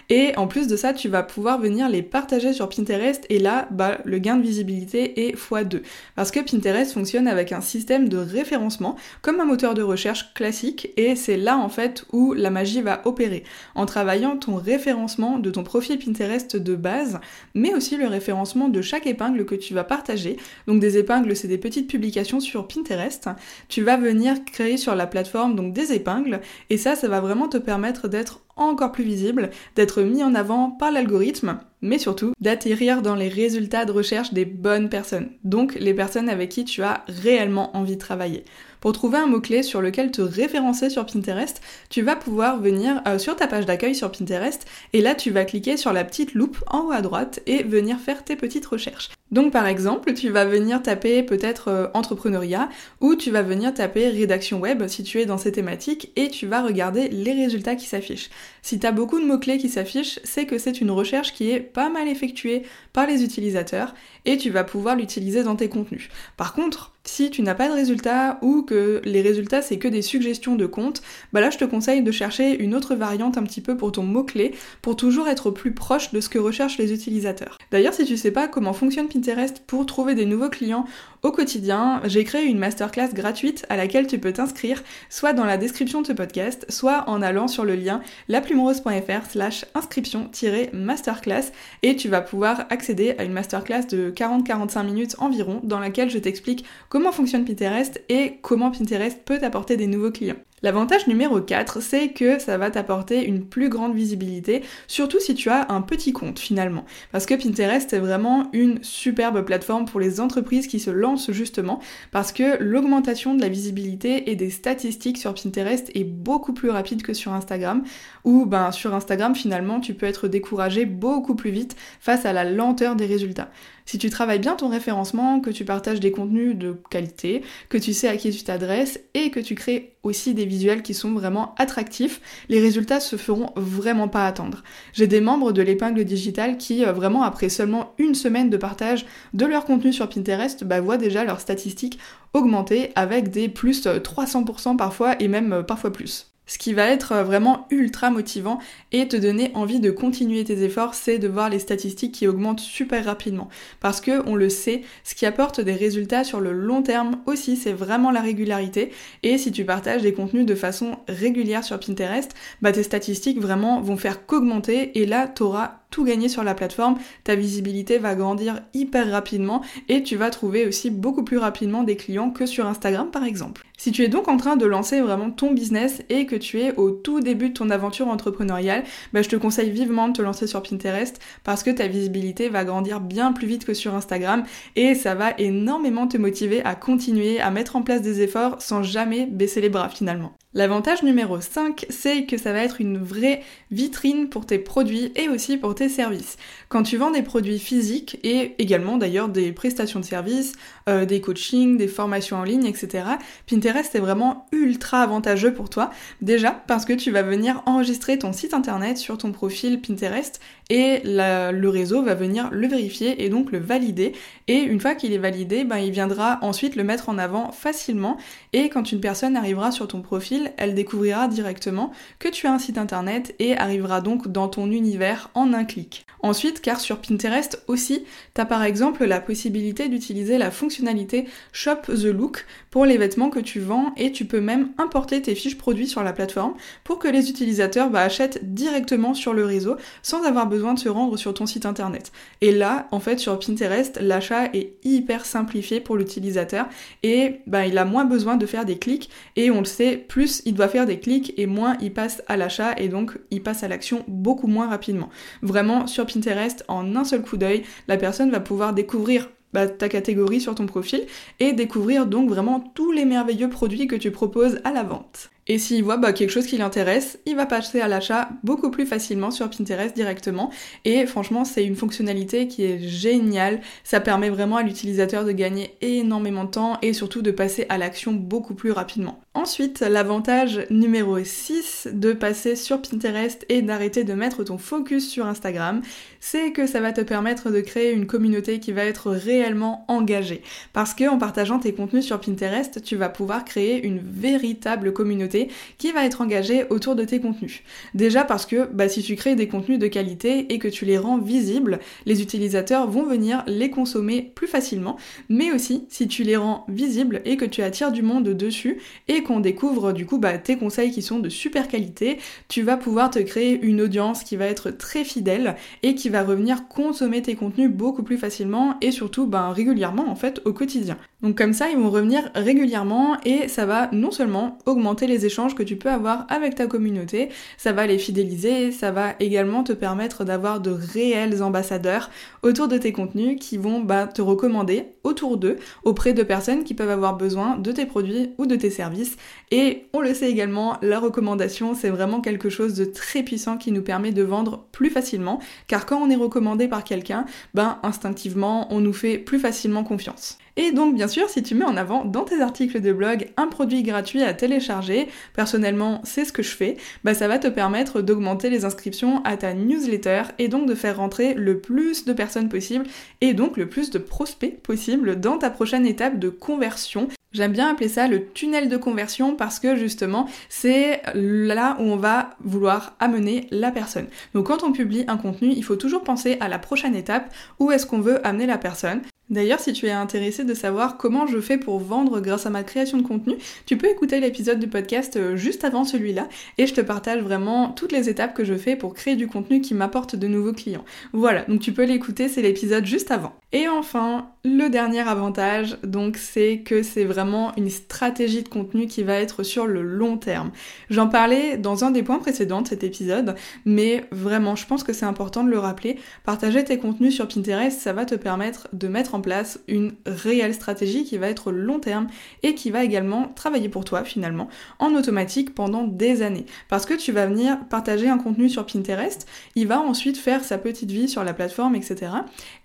et 0.08 0.36
en 0.36 0.46
plus 0.46 0.68
de 0.68 0.76
ça, 0.76 0.94
tu 0.94 1.08
vas 1.08 1.24
pouvoir 1.24 1.58
venir 1.60 1.88
les 1.88 2.02
partager 2.02 2.52
sur 2.52 2.68
Pinterest 2.68 3.26
et 3.28 3.40
là, 3.40 3.66
bah, 3.72 3.98
le 4.04 4.18
gain 4.18 4.36
de 4.36 4.42
visibilité 4.42 5.26
est 5.26 5.34
x2. 5.34 5.82
Parce 6.14 6.30
que 6.30 6.38
Pinterest 6.38 6.92
fonctionne 6.92 7.26
avec 7.26 7.50
un 7.50 7.60
système 7.60 8.08
de 8.08 8.18
référencement 8.18 8.94
comme 9.20 9.40
un 9.40 9.44
moteur 9.44 9.74
de 9.74 9.82
recherche 9.82 10.32
classique 10.34 10.92
et 10.96 11.16
c'est 11.16 11.36
là 11.36 11.58
en 11.58 11.68
fait 11.68 12.04
où 12.12 12.34
la 12.34 12.50
magie 12.50 12.82
va 12.82 13.00
opérer. 13.04 13.42
En 13.74 13.84
travaillant 13.84 14.36
ton 14.36 14.54
référencement 14.54 15.40
de 15.40 15.50
ton 15.50 15.64
profil 15.64 15.98
Pinterest 15.98 16.56
de 16.56 16.76
base, 16.76 17.18
mais 17.52 17.74
aussi 17.74 17.79
le 17.96 18.06
référencement 18.06 18.68
de 18.68 18.82
chaque 18.82 19.06
épingle 19.06 19.44
que 19.44 19.54
tu 19.54 19.74
vas 19.74 19.84
partager. 19.84 20.36
Donc 20.66 20.80
des 20.80 20.98
épingles, 20.98 21.34
c'est 21.34 21.48
des 21.48 21.58
petites 21.58 21.88
publications 21.88 22.40
sur 22.40 22.68
Pinterest. 22.68 23.28
Tu 23.68 23.82
vas 23.82 23.96
venir 23.96 24.44
créer 24.44 24.76
sur 24.76 24.94
la 24.94 25.06
plateforme 25.06 25.56
donc 25.56 25.72
des 25.72 25.92
épingles 25.92 26.40
et 26.68 26.76
ça, 26.76 26.94
ça 26.94 27.08
va 27.08 27.20
vraiment 27.20 27.48
te 27.48 27.56
permettre 27.56 28.08
d'être 28.08 28.40
encore 28.56 28.92
plus 28.92 29.04
visible, 29.04 29.50
d'être 29.74 30.02
mis 30.02 30.22
en 30.22 30.34
avant 30.34 30.70
par 30.70 30.92
l'algorithme, 30.92 31.60
mais 31.80 31.98
surtout 31.98 32.34
d'atterrir 32.40 33.00
dans 33.00 33.14
les 33.14 33.28
résultats 33.28 33.86
de 33.86 33.92
recherche 33.92 34.34
des 34.34 34.44
bonnes 34.44 34.90
personnes, 34.90 35.30
donc 35.44 35.74
les 35.74 35.94
personnes 35.94 36.28
avec 36.28 36.50
qui 36.50 36.64
tu 36.64 36.82
as 36.82 37.04
réellement 37.08 37.74
envie 37.76 37.96
de 37.96 38.00
travailler. 38.00 38.44
Pour 38.80 38.92
trouver 38.92 39.18
un 39.18 39.26
mot-clé 39.26 39.62
sur 39.62 39.82
lequel 39.82 40.10
te 40.10 40.22
référencer 40.22 40.88
sur 40.88 41.04
Pinterest, 41.04 41.60
tu 41.90 42.00
vas 42.00 42.16
pouvoir 42.16 42.58
venir 42.58 43.02
euh, 43.06 43.18
sur 43.18 43.36
ta 43.36 43.46
page 43.46 43.66
d'accueil 43.66 43.94
sur 43.94 44.10
Pinterest 44.10 44.66
et 44.94 45.02
là 45.02 45.14
tu 45.14 45.30
vas 45.30 45.44
cliquer 45.44 45.76
sur 45.76 45.92
la 45.92 46.02
petite 46.02 46.32
loupe 46.32 46.56
en 46.66 46.86
haut 46.86 46.92
à 46.92 47.02
droite 47.02 47.40
et 47.46 47.62
venir 47.62 47.98
faire 47.98 48.24
tes 48.24 48.36
petites 48.36 48.64
recherches. 48.64 49.10
Donc 49.30 49.52
par 49.52 49.66
exemple, 49.66 50.14
tu 50.14 50.30
vas 50.30 50.46
venir 50.46 50.82
taper 50.82 51.22
peut-être 51.22 51.68
euh, 51.68 51.86
entrepreneuriat 51.92 52.70
ou 53.02 53.16
tu 53.16 53.30
vas 53.30 53.42
venir 53.42 53.74
taper 53.74 54.08
rédaction 54.08 54.60
web 54.60 54.86
si 54.88 55.02
tu 55.02 55.20
es 55.20 55.26
dans 55.26 55.38
ces 55.38 55.52
thématiques 55.52 56.10
et 56.16 56.30
tu 56.30 56.46
vas 56.46 56.62
regarder 56.62 57.08
les 57.08 57.32
résultats 57.32 57.76
qui 57.76 57.86
s'affichent. 57.86 58.30
Si 58.62 58.78
tu 58.78 58.86
as 58.86 58.92
beaucoup 58.92 59.20
de 59.20 59.26
mots-clés 59.26 59.58
qui 59.58 59.68
s'affichent, 59.68 60.20
c'est 60.24 60.46
que 60.46 60.56
c'est 60.56 60.80
une 60.80 60.90
recherche 60.90 61.34
qui 61.34 61.50
est 61.50 61.60
pas 61.60 61.90
mal 61.90 62.08
effectuée 62.08 62.62
par 62.94 63.06
les 63.06 63.22
utilisateurs 63.24 63.94
et 64.24 64.38
tu 64.38 64.48
vas 64.48 64.64
pouvoir 64.64 64.96
l'utiliser 64.96 65.42
dans 65.42 65.56
tes 65.56 65.68
contenus. 65.68 66.08
Par 66.38 66.54
contre, 66.54 66.92
si 67.04 67.30
tu 67.30 67.42
n'as 67.42 67.54
pas 67.54 67.68
de 67.68 67.74
résultats 67.74 68.38
ou 68.42 68.62
que 68.62 69.00
les 69.04 69.22
résultats 69.22 69.62
c'est 69.62 69.78
que 69.78 69.88
des 69.88 70.02
suggestions 70.02 70.56
de 70.56 70.66
comptes, 70.66 71.02
bah 71.32 71.40
là 71.40 71.50
je 71.50 71.58
te 71.58 71.64
conseille 71.64 72.02
de 72.02 72.12
chercher 72.12 72.62
une 72.62 72.74
autre 72.74 72.94
variante 72.94 73.38
un 73.38 73.42
petit 73.42 73.60
peu 73.60 73.76
pour 73.76 73.92
ton 73.92 74.02
mot-clé 74.02 74.54
pour 74.82 74.96
toujours 74.96 75.28
être 75.28 75.50
plus 75.50 75.72
proche 75.72 76.12
de 76.12 76.20
ce 76.20 76.28
que 76.28 76.38
recherchent 76.38 76.78
les 76.78 76.92
utilisateurs. 76.92 77.58
D'ailleurs, 77.70 77.94
si 77.94 78.04
tu 78.04 78.16
sais 78.16 78.30
pas 78.30 78.48
comment 78.48 78.72
fonctionne 78.72 79.08
Pinterest 79.08 79.62
pour 79.66 79.86
trouver 79.86 80.14
des 80.14 80.26
nouveaux 80.26 80.50
clients 80.50 80.86
au 81.22 81.32
quotidien, 81.32 82.00
j'ai 82.04 82.24
créé 82.24 82.46
une 82.46 82.58
masterclass 82.58 83.12
gratuite 83.12 83.66
à 83.68 83.76
laquelle 83.76 84.06
tu 84.06 84.18
peux 84.18 84.32
t'inscrire 84.32 84.82
soit 85.10 85.34
dans 85.34 85.44
la 85.44 85.58
description 85.58 86.00
de 86.00 86.06
ce 86.06 86.12
podcast, 86.12 86.64
soit 86.70 87.04
en 87.08 87.20
allant 87.20 87.46
sur 87.46 87.64
le 87.64 87.74
lien 87.74 88.00
laplumerose.fr 88.28 89.30
slash 89.30 89.66
inscription-masterclass 89.74 91.52
et 91.82 91.96
tu 91.96 92.08
vas 92.08 92.22
pouvoir 92.22 92.64
accéder 92.70 93.14
à 93.18 93.24
une 93.24 93.32
masterclass 93.32 93.86
de 93.90 94.10
40-45 94.10 94.84
minutes 94.84 95.16
environ 95.18 95.60
dans 95.62 95.78
laquelle 95.78 96.08
je 96.08 96.18
t'explique 96.18 96.64
comment 96.88 97.12
fonctionne 97.12 97.44
Pinterest 97.44 98.00
et 98.08 98.38
comment 98.40 98.70
Pinterest 98.70 99.18
peut 99.24 99.38
t'apporter 99.38 99.76
des 99.76 99.86
nouveaux 99.86 100.10
clients. 100.10 100.36
L'avantage 100.62 101.06
numéro 101.06 101.40
4, 101.40 101.80
c'est 101.80 102.08
que 102.08 102.38
ça 102.38 102.58
va 102.58 102.70
t'apporter 102.70 103.24
une 103.24 103.46
plus 103.46 103.70
grande 103.70 103.94
visibilité, 103.94 104.62
surtout 104.88 105.18
si 105.18 105.34
tu 105.34 105.48
as 105.48 105.72
un 105.72 105.80
petit 105.80 106.12
compte 106.12 106.38
finalement. 106.38 106.84
Parce 107.12 107.24
que 107.24 107.32
Pinterest 107.32 107.90
est 107.94 107.98
vraiment 107.98 108.46
une 108.52 108.82
superbe 108.82 109.42
plateforme 109.42 109.86
pour 109.86 110.00
les 110.00 110.20
entreprises 110.20 110.66
qui 110.66 110.78
se 110.78 110.90
lancent 110.90 111.30
justement, 111.30 111.80
parce 112.10 112.30
que 112.32 112.62
l'augmentation 112.62 113.34
de 113.34 113.40
la 113.40 113.48
visibilité 113.48 114.30
et 114.30 114.36
des 114.36 114.50
statistiques 114.50 115.16
sur 115.16 115.32
Pinterest 115.32 115.90
est 115.94 116.04
beaucoup 116.04 116.52
plus 116.52 116.68
rapide 116.68 117.00
que 117.00 117.14
sur 117.14 117.32
Instagram, 117.32 117.82
où 118.24 118.44
ben, 118.44 118.70
sur 118.70 118.94
Instagram 118.94 119.34
finalement 119.34 119.80
tu 119.80 119.94
peux 119.94 120.06
être 120.06 120.28
découragé 120.28 120.84
beaucoup 120.84 121.34
plus 121.34 121.52
vite 121.52 121.74
face 122.00 122.26
à 122.26 122.34
la 122.34 122.44
lenteur 122.44 122.96
des 122.96 123.06
résultats. 123.06 123.50
Si 123.90 123.98
tu 123.98 124.08
travailles 124.08 124.38
bien 124.38 124.54
ton 124.54 124.68
référencement, 124.68 125.40
que 125.40 125.50
tu 125.50 125.64
partages 125.64 125.98
des 125.98 126.12
contenus 126.12 126.56
de 126.56 126.76
qualité, 126.90 127.42
que 127.68 127.76
tu 127.76 127.92
sais 127.92 128.06
à 128.06 128.16
qui 128.16 128.30
tu 128.30 128.44
t'adresses 128.44 129.00
et 129.14 129.32
que 129.32 129.40
tu 129.40 129.56
crées 129.56 129.96
aussi 130.04 130.32
des 130.32 130.44
visuels 130.44 130.82
qui 130.82 130.94
sont 130.94 131.10
vraiment 131.10 131.56
attractifs, 131.58 132.20
les 132.48 132.60
résultats 132.60 133.00
se 133.00 133.16
feront 133.16 133.50
vraiment 133.56 134.06
pas 134.06 134.28
attendre. 134.28 134.62
J'ai 134.92 135.08
des 135.08 135.20
membres 135.20 135.50
de 135.50 135.60
l'épingle 135.60 136.04
digitale 136.04 136.56
qui, 136.56 136.84
euh, 136.84 136.92
vraiment 136.92 137.24
après 137.24 137.48
seulement 137.48 137.92
une 137.98 138.14
semaine 138.14 138.48
de 138.48 138.56
partage 138.56 139.06
de 139.34 139.44
leur 139.44 139.64
contenu 139.64 139.92
sur 139.92 140.08
Pinterest, 140.08 140.62
bah, 140.62 140.80
voient 140.80 140.96
déjà 140.96 141.24
leurs 141.24 141.40
statistiques 141.40 141.98
augmenter 142.32 142.92
avec 142.94 143.30
des 143.30 143.48
plus 143.48 143.88
300% 143.88 144.76
parfois 144.76 145.20
et 145.20 145.26
même 145.26 145.52
euh, 145.52 145.62
parfois 145.64 145.92
plus. 145.92 146.29
Ce 146.50 146.58
qui 146.58 146.72
va 146.72 146.88
être 146.88 147.12
euh, 147.12 147.22
vraiment 147.22 147.68
ultra 147.70 148.10
motivant 148.10 148.58
et 148.90 149.06
te 149.06 149.16
donner 149.16 149.52
envie 149.54 149.78
de 149.78 149.92
continuer 149.92 150.42
tes 150.42 150.64
efforts, 150.64 150.94
c'est 150.94 151.18
de 151.18 151.28
voir 151.28 151.48
les 151.48 151.60
statistiques 151.60 152.10
qui 152.10 152.26
augmentent 152.26 152.58
super 152.58 153.04
rapidement. 153.04 153.48
Parce 153.78 154.00
que, 154.00 154.28
on 154.28 154.34
le 154.34 154.48
sait, 154.48 154.82
ce 155.04 155.14
qui 155.14 155.26
apporte 155.26 155.60
des 155.60 155.74
résultats 155.74 156.24
sur 156.24 156.40
le 156.40 156.50
long 156.50 156.82
terme 156.82 157.20
aussi, 157.26 157.56
c'est 157.56 157.72
vraiment 157.72 158.10
la 158.10 158.20
régularité. 158.20 158.90
Et 159.22 159.38
si 159.38 159.52
tu 159.52 159.64
partages 159.64 160.02
des 160.02 160.12
contenus 160.12 160.44
de 160.44 160.56
façon 160.56 160.98
régulière 161.06 161.62
sur 161.62 161.78
Pinterest, 161.78 162.34
bah 162.62 162.72
tes 162.72 162.82
statistiques 162.82 163.40
vraiment 163.40 163.80
vont 163.80 163.96
faire 163.96 164.26
qu'augmenter 164.26 164.98
et 165.00 165.06
là, 165.06 165.28
t'auras 165.28 165.79
tout 165.90 166.04
gagner 166.04 166.28
sur 166.28 166.44
la 166.44 166.54
plateforme, 166.54 166.98
ta 167.24 167.34
visibilité 167.34 167.98
va 167.98 168.14
grandir 168.14 168.60
hyper 168.74 169.10
rapidement 169.10 169.62
et 169.88 170.02
tu 170.02 170.16
vas 170.16 170.30
trouver 170.30 170.66
aussi 170.66 170.90
beaucoup 170.90 171.24
plus 171.24 171.38
rapidement 171.38 171.82
des 171.82 171.96
clients 171.96 172.30
que 172.30 172.46
sur 172.46 172.66
Instagram 172.66 173.10
par 173.10 173.24
exemple. 173.24 173.64
Si 173.76 173.92
tu 173.92 174.02
es 174.02 174.08
donc 174.08 174.28
en 174.28 174.36
train 174.36 174.56
de 174.56 174.66
lancer 174.66 175.00
vraiment 175.00 175.30
ton 175.30 175.52
business 175.52 176.02
et 176.10 176.26
que 176.26 176.36
tu 176.36 176.60
es 176.60 176.76
au 176.76 176.90
tout 176.90 177.20
début 177.20 177.48
de 177.48 177.54
ton 177.54 177.70
aventure 177.70 178.08
entrepreneuriale, 178.08 178.84
bah, 179.14 179.22
je 179.22 179.28
te 179.30 179.36
conseille 179.36 179.70
vivement 179.70 180.08
de 180.08 180.12
te 180.12 180.22
lancer 180.22 180.46
sur 180.46 180.62
Pinterest 180.62 181.18
parce 181.44 181.62
que 181.62 181.70
ta 181.70 181.88
visibilité 181.88 182.50
va 182.50 182.64
grandir 182.64 183.00
bien 183.00 183.32
plus 183.32 183.46
vite 183.46 183.64
que 183.64 183.72
sur 183.72 183.94
Instagram 183.94 184.44
et 184.76 184.94
ça 184.94 185.14
va 185.14 185.32
énormément 185.38 186.06
te 186.06 186.18
motiver 186.18 186.62
à 186.64 186.74
continuer 186.74 187.40
à 187.40 187.50
mettre 187.50 187.76
en 187.76 187.82
place 187.82 188.02
des 188.02 188.20
efforts 188.20 188.60
sans 188.60 188.82
jamais 188.82 189.26
baisser 189.26 189.62
les 189.62 189.70
bras 189.70 189.88
finalement. 189.88 190.32
L'avantage 190.52 191.04
numéro 191.04 191.40
5, 191.40 191.86
c'est 191.90 192.24
que 192.24 192.36
ça 192.36 192.52
va 192.52 192.64
être 192.64 192.80
une 192.80 192.98
vraie 192.98 193.44
vitrine 193.70 194.28
pour 194.28 194.46
tes 194.46 194.58
produits 194.58 195.12
et 195.14 195.28
aussi 195.28 195.56
pour 195.56 195.76
tes 195.76 195.88
services. 195.88 196.36
Quand 196.68 196.82
tu 196.82 196.96
vends 196.96 197.12
des 197.12 197.22
produits 197.22 197.60
physiques 197.60 198.18
et 198.24 198.56
également 198.58 198.96
d'ailleurs 198.96 199.28
des 199.28 199.52
prestations 199.52 200.00
de 200.00 200.04
services, 200.04 200.54
euh, 200.88 201.04
des 201.04 201.20
coachings, 201.20 201.76
des 201.76 201.86
formations 201.86 202.38
en 202.38 202.42
ligne, 202.42 202.66
etc., 202.66 203.04
Pinterest 203.48 203.94
est 203.94 204.00
vraiment 204.00 204.48
ultra 204.50 205.02
avantageux 205.02 205.54
pour 205.54 205.70
toi. 205.70 205.90
Déjà 206.20 206.50
parce 206.50 206.84
que 206.84 206.94
tu 206.94 207.12
vas 207.12 207.22
venir 207.22 207.62
enregistrer 207.66 208.18
ton 208.18 208.32
site 208.32 208.52
internet 208.52 208.98
sur 208.98 209.18
ton 209.18 209.30
profil 209.30 209.80
Pinterest 209.80 210.40
et 210.70 211.02
le 211.04 211.68
réseau 211.68 212.02
va 212.02 212.14
venir 212.14 212.48
le 212.52 212.66
vérifier 212.68 213.24
et 213.24 213.28
donc 213.28 213.52
le 213.52 213.58
valider. 213.58 214.12
Et 214.48 214.58
une 214.58 214.80
fois 214.80 214.94
qu'il 214.94 215.12
est 215.12 215.18
validé, 215.18 215.64
ben, 215.64 215.78
il 215.78 215.90
viendra 215.90 216.38
ensuite 216.42 216.76
le 216.76 216.84
mettre 216.84 217.08
en 217.08 217.18
avant 217.18 217.50
facilement. 217.50 218.16
Et 218.52 218.68
quand 218.68 218.92
une 218.92 219.00
personne 219.00 219.36
arrivera 219.36 219.72
sur 219.72 219.88
ton 219.88 220.00
profil, 220.00 220.52
elle 220.56 220.74
découvrira 220.74 221.28
directement 221.28 221.90
que 222.18 222.28
tu 222.28 222.46
as 222.46 222.52
un 222.52 222.58
site 222.58 222.78
internet 222.78 223.34
et 223.40 223.56
arrivera 223.56 224.00
donc 224.00 224.28
dans 224.28 224.48
ton 224.48 224.70
univers 224.70 225.30
en 225.34 225.52
un 225.52 225.64
clic. 225.64 226.06
Ensuite, 226.22 226.60
car 226.60 226.80
sur 226.80 226.98
Pinterest 226.98 227.62
aussi, 227.66 228.04
tu 228.34 228.40
as 228.40 228.44
par 228.44 228.62
exemple 228.62 229.04
la 229.04 229.20
possibilité 229.20 229.88
d'utiliser 229.88 230.36
la 230.36 230.50
fonctionnalité 230.50 231.26
Shop 231.52 231.80
the 231.88 232.04
Look 232.04 232.44
pour 232.70 232.84
les 232.84 232.98
vêtements 232.98 233.30
que 233.30 233.40
tu 233.40 233.58
vends 233.58 233.92
et 233.96 234.12
tu 234.12 234.26
peux 234.26 234.40
même 234.40 234.68
importer 234.76 235.22
tes 235.22 235.34
fiches 235.34 235.56
produits 235.56 235.88
sur 235.88 236.02
la 236.02 236.12
plateforme 236.12 236.54
pour 236.84 236.98
que 236.98 237.08
les 237.08 237.30
utilisateurs 237.30 237.88
bah, 237.88 238.02
achètent 238.02 238.54
directement 238.54 239.14
sur 239.14 239.32
le 239.32 239.46
réseau 239.46 239.76
sans 240.02 240.24
avoir 240.24 240.46
besoin 240.46 240.59
de 240.74 240.78
se 240.78 240.88
rendre 240.88 241.16
sur 241.16 241.34
ton 241.34 241.46
site 241.46 241.66
internet. 241.66 242.12
Et 242.40 242.52
là, 242.52 242.88
en 242.90 243.00
fait, 243.00 243.18
sur 243.18 243.38
Pinterest, 243.38 243.98
l'achat 244.00 244.46
est 244.52 244.74
hyper 244.84 245.24
simplifié 245.24 245.80
pour 245.80 245.96
l'utilisateur 245.96 246.66
et 247.02 247.40
bah, 247.46 247.66
il 247.66 247.78
a 247.78 247.84
moins 247.84 248.04
besoin 248.04 248.36
de 248.36 248.46
faire 248.46 248.64
des 248.64 248.78
clics 248.78 249.10
et 249.36 249.50
on 249.50 249.60
le 249.60 249.64
sait, 249.64 249.96
plus 249.96 250.42
il 250.44 250.54
doit 250.54 250.68
faire 250.68 250.86
des 250.86 251.00
clics 251.00 251.34
et 251.36 251.46
moins 251.46 251.76
il 251.80 251.92
passe 251.92 252.22
à 252.28 252.36
l'achat 252.36 252.74
et 252.76 252.88
donc 252.88 253.18
il 253.30 253.42
passe 253.42 253.62
à 253.62 253.68
l'action 253.68 254.04
beaucoup 254.06 254.46
moins 254.46 254.68
rapidement. 254.68 255.08
Vraiment, 255.42 255.86
sur 255.86 256.06
Pinterest, 256.06 256.64
en 256.68 256.96
un 256.96 257.04
seul 257.04 257.22
coup 257.22 257.36
d'œil, 257.36 257.62
la 257.88 257.96
personne 257.96 258.30
va 258.30 258.40
pouvoir 258.40 258.72
découvrir 258.72 259.28
bah, 259.52 259.66
ta 259.66 259.88
catégorie 259.88 260.40
sur 260.40 260.54
ton 260.54 260.66
profil 260.66 261.06
et 261.40 261.52
découvrir 261.52 262.06
donc 262.06 262.28
vraiment 262.28 262.60
tous 262.60 262.92
les 262.92 263.04
merveilleux 263.04 263.50
produits 263.50 263.88
que 263.88 263.96
tu 263.96 264.10
proposes 264.10 264.60
à 264.64 264.72
la 264.72 264.84
vente. 264.84 265.30
Et 265.46 265.58
s'il 265.58 265.82
voit 265.82 265.96
bah, 265.96 266.12
quelque 266.12 266.30
chose 266.30 266.46
qui 266.46 266.58
l'intéresse, 266.58 267.18
il 267.26 267.36
va 267.36 267.46
passer 267.46 267.80
à 267.80 267.88
l'achat 267.88 268.30
beaucoup 268.44 268.70
plus 268.70 268.86
facilement 268.86 269.30
sur 269.30 269.48
Pinterest 269.50 269.94
directement. 269.94 270.50
Et 270.84 271.06
franchement, 271.06 271.44
c'est 271.44 271.64
une 271.64 271.76
fonctionnalité 271.76 272.46
qui 272.46 272.64
est 272.64 272.78
géniale. 272.78 273.60
Ça 273.82 274.00
permet 274.00 274.30
vraiment 274.30 274.56
à 274.56 274.62
l'utilisateur 274.62 275.24
de 275.24 275.32
gagner 275.32 275.74
énormément 275.80 276.44
de 276.44 276.50
temps 276.50 276.78
et 276.82 276.92
surtout 276.92 277.22
de 277.22 277.30
passer 277.30 277.66
à 277.68 277.78
l'action 277.78 278.12
beaucoup 278.12 278.54
plus 278.54 278.70
rapidement. 278.70 279.20
Ensuite, 279.32 279.80
l'avantage 279.80 280.66
numéro 280.70 281.22
6 281.22 281.88
de 281.92 282.12
passer 282.12 282.56
sur 282.56 282.82
Pinterest 282.82 283.46
et 283.48 283.62
d'arrêter 283.62 284.04
de 284.04 284.12
mettre 284.12 284.42
ton 284.42 284.58
focus 284.58 285.08
sur 285.08 285.26
Instagram, 285.26 285.82
c'est 286.18 286.52
que 286.52 286.66
ça 286.66 286.80
va 286.80 286.92
te 286.92 287.00
permettre 287.00 287.50
de 287.50 287.60
créer 287.60 287.92
une 287.92 288.06
communauté 288.06 288.58
qui 288.60 288.72
va 288.72 288.84
être 288.84 289.10
réellement 289.10 289.84
engagée. 289.88 290.42
Parce 290.72 290.94
que 290.94 291.08
en 291.08 291.16
partageant 291.16 291.60
tes 291.60 291.72
contenus 291.72 292.04
sur 292.04 292.20
Pinterest, 292.20 292.82
tu 292.82 292.96
vas 292.96 293.08
pouvoir 293.08 293.44
créer 293.44 293.84
une 293.86 294.00
véritable 294.00 294.92
communauté 294.92 295.39
qui 295.78 295.92
va 295.92 296.04
être 296.04 296.20
engagé 296.20 296.64
autour 296.70 296.96
de 296.96 297.04
tes 297.04 297.20
contenus. 297.20 297.62
Déjà 297.94 298.24
parce 298.24 298.46
que 298.46 298.68
bah, 298.72 298.88
si 298.88 299.02
tu 299.02 299.16
crées 299.16 299.36
des 299.36 299.48
contenus 299.48 299.78
de 299.78 299.86
qualité 299.86 300.52
et 300.52 300.58
que 300.58 300.68
tu 300.68 300.84
les 300.84 300.98
rends 300.98 301.18
visibles, 301.18 301.78
les 302.06 302.22
utilisateurs 302.22 302.88
vont 302.90 303.04
venir 303.04 303.42
les 303.46 303.70
consommer 303.70 304.32
plus 304.34 304.46
facilement, 304.46 304.96
mais 305.28 305.52
aussi 305.52 305.84
si 305.88 306.08
tu 306.08 306.22
les 306.22 306.36
rends 306.36 306.64
visibles 306.68 307.22
et 307.24 307.36
que 307.36 307.44
tu 307.44 307.62
attires 307.62 307.92
du 307.92 308.02
monde 308.02 308.28
dessus 308.28 308.80
et 309.08 309.22
qu'on 309.22 309.40
découvre 309.40 309.92
du 309.92 310.06
coup 310.06 310.18
bah, 310.18 310.38
tes 310.38 310.56
conseils 310.56 310.90
qui 310.90 311.02
sont 311.02 311.18
de 311.18 311.28
super 311.28 311.68
qualité, 311.68 312.18
tu 312.48 312.62
vas 312.62 312.76
pouvoir 312.76 313.10
te 313.10 313.18
créer 313.18 313.60
une 313.62 313.80
audience 313.80 314.24
qui 314.24 314.36
va 314.36 314.46
être 314.46 314.70
très 314.70 315.04
fidèle 315.04 315.56
et 315.82 315.94
qui 315.94 316.08
va 316.08 316.22
revenir 316.22 316.68
consommer 316.68 317.22
tes 317.22 317.34
contenus 317.34 317.70
beaucoup 317.70 318.02
plus 318.02 318.18
facilement 318.18 318.76
et 318.80 318.90
surtout 318.90 319.26
bah, 319.26 319.50
régulièrement 319.50 320.08
en 320.08 320.14
fait 320.14 320.40
au 320.44 320.52
quotidien. 320.52 320.96
Donc 321.22 321.36
comme 321.36 321.52
ça, 321.52 321.70
ils 321.70 321.76
vont 321.76 321.90
revenir 321.90 322.30
régulièrement 322.34 323.16
et 323.24 323.48
ça 323.48 323.66
va 323.66 323.90
non 323.92 324.10
seulement 324.10 324.58
augmenter 324.66 325.06
les 325.06 325.19
échanges 325.24 325.54
que 325.54 325.62
tu 325.62 325.76
peux 325.76 325.90
avoir 325.90 326.26
avec 326.28 326.54
ta 326.54 326.66
communauté, 326.66 327.28
ça 327.56 327.72
va 327.72 327.86
les 327.86 327.98
fidéliser, 327.98 328.72
ça 328.72 328.90
va 328.90 329.14
également 329.20 329.62
te 329.62 329.72
permettre 329.72 330.24
d'avoir 330.24 330.60
de 330.60 330.70
réels 330.70 331.42
ambassadeurs 331.42 332.10
autour 332.42 332.68
de 332.68 332.78
tes 332.78 332.92
contenus 332.92 333.36
qui 333.40 333.56
vont 333.56 333.80
bah, 333.80 334.06
te 334.06 334.22
recommander 334.22 334.86
autour 335.04 335.36
d'eux 335.36 335.56
auprès 335.84 336.12
de 336.12 336.22
personnes 336.22 336.64
qui 336.64 336.74
peuvent 336.74 336.90
avoir 336.90 337.16
besoin 337.16 337.56
de 337.56 337.72
tes 337.72 337.86
produits 337.86 338.32
ou 338.38 338.46
de 338.46 338.56
tes 338.56 338.70
services. 338.70 339.16
Et 339.50 339.84
on 339.92 340.00
le 340.00 340.14
sait 340.14 340.30
également, 340.30 340.76
la 340.82 340.98
recommandation, 340.98 341.74
c'est 341.74 341.90
vraiment 341.90 342.20
quelque 342.20 342.50
chose 342.50 342.74
de 342.74 342.84
très 342.84 343.22
puissant 343.22 343.56
qui 343.56 343.72
nous 343.72 343.82
permet 343.82 344.12
de 344.12 344.22
vendre 344.22 344.66
plus 344.72 344.90
facilement, 344.90 345.40
car 345.66 345.86
quand 345.86 346.00
on 346.00 346.10
est 346.10 346.16
recommandé 346.16 346.68
par 346.68 346.84
quelqu'un, 346.84 347.24
ben 347.54 347.78
instinctivement, 347.82 348.72
on 348.72 348.80
nous 348.80 348.92
fait 348.92 349.18
plus 349.18 349.38
facilement 349.38 349.84
confiance. 349.84 350.39
Et 350.56 350.72
donc 350.72 350.94
bien 350.94 351.08
sûr, 351.08 351.28
si 351.28 351.42
tu 351.42 351.54
mets 351.54 351.64
en 351.64 351.76
avant 351.76 352.04
dans 352.04 352.24
tes 352.24 352.40
articles 352.40 352.80
de 352.80 352.92
blog 352.92 353.28
un 353.36 353.46
produit 353.46 353.82
gratuit 353.82 354.22
à 354.22 354.34
télécharger, 354.34 355.08
personnellement 355.34 356.00
c'est 356.04 356.24
ce 356.24 356.32
que 356.32 356.42
je 356.42 356.54
fais, 356.54 356.76
bah 357.04 357.14
ça 357.14 357.28
va 357.28 357.38
te 357.38 357.48
permettre 357.48 358.02
d'augmenter 358.02 358.50
les 358.50 358.64
inscriptions 358.64 359.22
à 359.24 359.36
ta 359.36 359.54
newsletter 359.54 360.22
et 360.38 360.48
donc 360.48 360.68
de 360.68 360.74
faire 360.74 360.96
rentrer 360.96 361.34
le 361.34 361.60
plus 361.60 362.04
de 362.04 362.12
personnes 362.12 362.48
possible 362.48 362.86
et 363.20 363.34
donc 363.34 363.56
le 363.56 363.68
plus 363.68 363.90
de 363.90 363.98
prospects 363.98 364.60
possible 364.62 365.20
dans 365.20 365.38
ta 365.38 365.50
prochaine 365.50 365.86
étape 365.86 366.18
de 366.18 366.28
conversion 366.28 367.08
J'aime 367.32 367.52
bien 367.52 367.70
appeler 367.70 367.88
ça 367.88 368.08
le 368.08 368.26
tunnel 368.26 368.68
de 368.68 368.76
conversion 368.76 369.36
parce 369.36 369.60
que 369.60 369.76
justement 369.76 370.28
c'est 370.48 371.00
là 371.14 371.76
où 371.78 371.84
on 371.84 371.96
va 371.96 372.30
vouloir 372.40 372.96
amener 372.98 373.46
la 373.52 373.70
personne. 373.70 374.08
Donc 374.34 374.48
quand 374.48 374.64
on 374.64 374.72
publie 374.72 375.04
un 375.06 375.16
contenu, 375.16 375.52
il 375.54 375.62
faut 375.62 375.76
toujours 375.76 376.02
penser 376.02 376.38
à 376.40 376.48
la 376.48 376.58
prochaine 376.58 376.96
étape, 376.96 377.32
où 377.60 377.70
est-ce 377.70 377.86
qu'on 377.86 378.00
veut 378.00 378.26
amener 378.26 378.46
la 378.46 378.58
personne. 378.58 379.02
D'ailleurs, 379.30 379.60
si 379.60 379.72
tu 379.72 379.86
es 379.86 379.92
intéressé 379.92 380.44
de 380.44 380.54
savoir 380.54 380.96
comment 380.96 381.26
je 381.26 381.40
fais 381.40 381.56
pour 381.56 381.78
vendre 381.78 382.20
grâce 382.20 382.46
à 382.46 382.50
ma 382.50 382.64
création 382.64 382.98
de 382.98 383.06
contenu, 383.06 383.36
tu 383.64 383.76
peux 383.76 383.88
écouter 383.88 384.18
l'épisode 384.20 384.58
du 384.58 384.66
podcast 384.66 385.16
euh, 385.16 385.36
juste 385.36 385.64
avant 385.64 385.84
celui-là 385.84 386.28
et 386.58 386.66
je 386.66 386.74
te 386.74 386.80
partage 386.80 387.22
vraiment 387.22 387.70
toutes 387.70 387.92
les 387.92 388.08
étapes 388.08 388.34
que 388.34 388.44
je 388.44 388.54
fais 388.54 388.76
pour 388.76 388.92
créer 388.92 389.16
du 389.16 389.28
contenu 389.28 389.60
qui 389.60 389.74
m'apporte 389.74 390.16
de 390.16 390.26
nouveaux 390.26 390.52
clients. 390.52 390.84
Voilà, 391.12 391.44
donc 391.44 391.60
tu 391.60 391.72
peux 391.72 391.84
l'écouter, 391.84 392.28
c'est 392.28 392.42
l'épisode 392.42 392.84
juste 392.84 393.10
avant. 393.10 393.39
Et 393.52 393.66
enfin, 393.68 394.30
le 394.44 394.68
dernier 394.68 395.00
avantage, 395.00 395.76
donc 395.82 396.16
c'est 396.16 396.60
que 396.60 396.82
c'est 396.82 397.04
vraiment 397.04 397.52
une 397.56 397.68
stratégie 397.68 398.42
de 398.42 398.48
contenu 398.48 398.86
qui 398.86 399.02
va 399.02 399.14
être 399.14 399.42
sur 399.42 399.66
le 399.66 399.82
long 399.82 400.16
terme. 400.18 400.52
J'en 400.88 401.08
parlais 401.08 401.56
dans 401.56 401.84
un 401.84 401.90
des 401.90 402.02
points 402.02 402.18
précédents 402.18 402.62
de 402.62 402.68
cet 402.68 402.84
épisode, 402.84 403.34
mais 403.64 404.04
vraiment, 404.12 404.54
je 404.54 404.66
pense 404.66 404.84
que 404.84 404.92
c'est 404.92 405.04
important 405.04 405.42
de 405.42 405.50
le 405.50 405.58
rappeler. 405.58 405.98
Partager 406.24 406.62
tes 406.62 406.78
contenus 406.78 407.14
sur 407.14 407.26
Pinterest, 407.26 407.78
ça 407.78 407.92
va 407.92 408.04
te 408.04 408.14
permettre 408.14 408.68
de 408.72 408.86
mettre 408.88 409.14
en 409.14 409.20
place 409.20 409.60
une 409.68 409.92
réelle 410.06 410.54
stratégie 410.54 411.04
qui 411.04 411.18
va 411.18 411.28
être 411.28 411.50
long 411.50 411.80
terme 411.80 412.06
et 412.42 412.54
qui 412.54 412.70
va 412.70 412.84
également 412.84 413.32
travailler 413.34 413.68
pour 413.68 413.84
toi 413.84 414.04
finalement 414.04 414.48
en 414.78 414.94
automatique 414.94 415.54
pendant 415.54 415.84
des 415.84 416.22
années. 416.22 416.46
Parce 416.68 416.86
que 416.86 416.94
tu 416.94 417.12
vas 417.12 417.26
venir 417.26 417.58
partager 417.68 418.08
un 418.08 418.18
contenu 418.18 418.48
sur 418.48 418.64
Pinterest, 418.64 419.26
il 419.56 419.66
va 419.66 419.80
ensuite 419.80 420.16
faire 420.16 420.44
sa 420.44 420.56
petite 420.56 420.90
vie 420.90 421.08
sur 421.08 421.24
la 421.24 421.34
plateforme, 421.34 421.74
etc. 421.74 422.12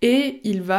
Et 0.01 0.42
il 0.44 0.62
va, 0.62 0.75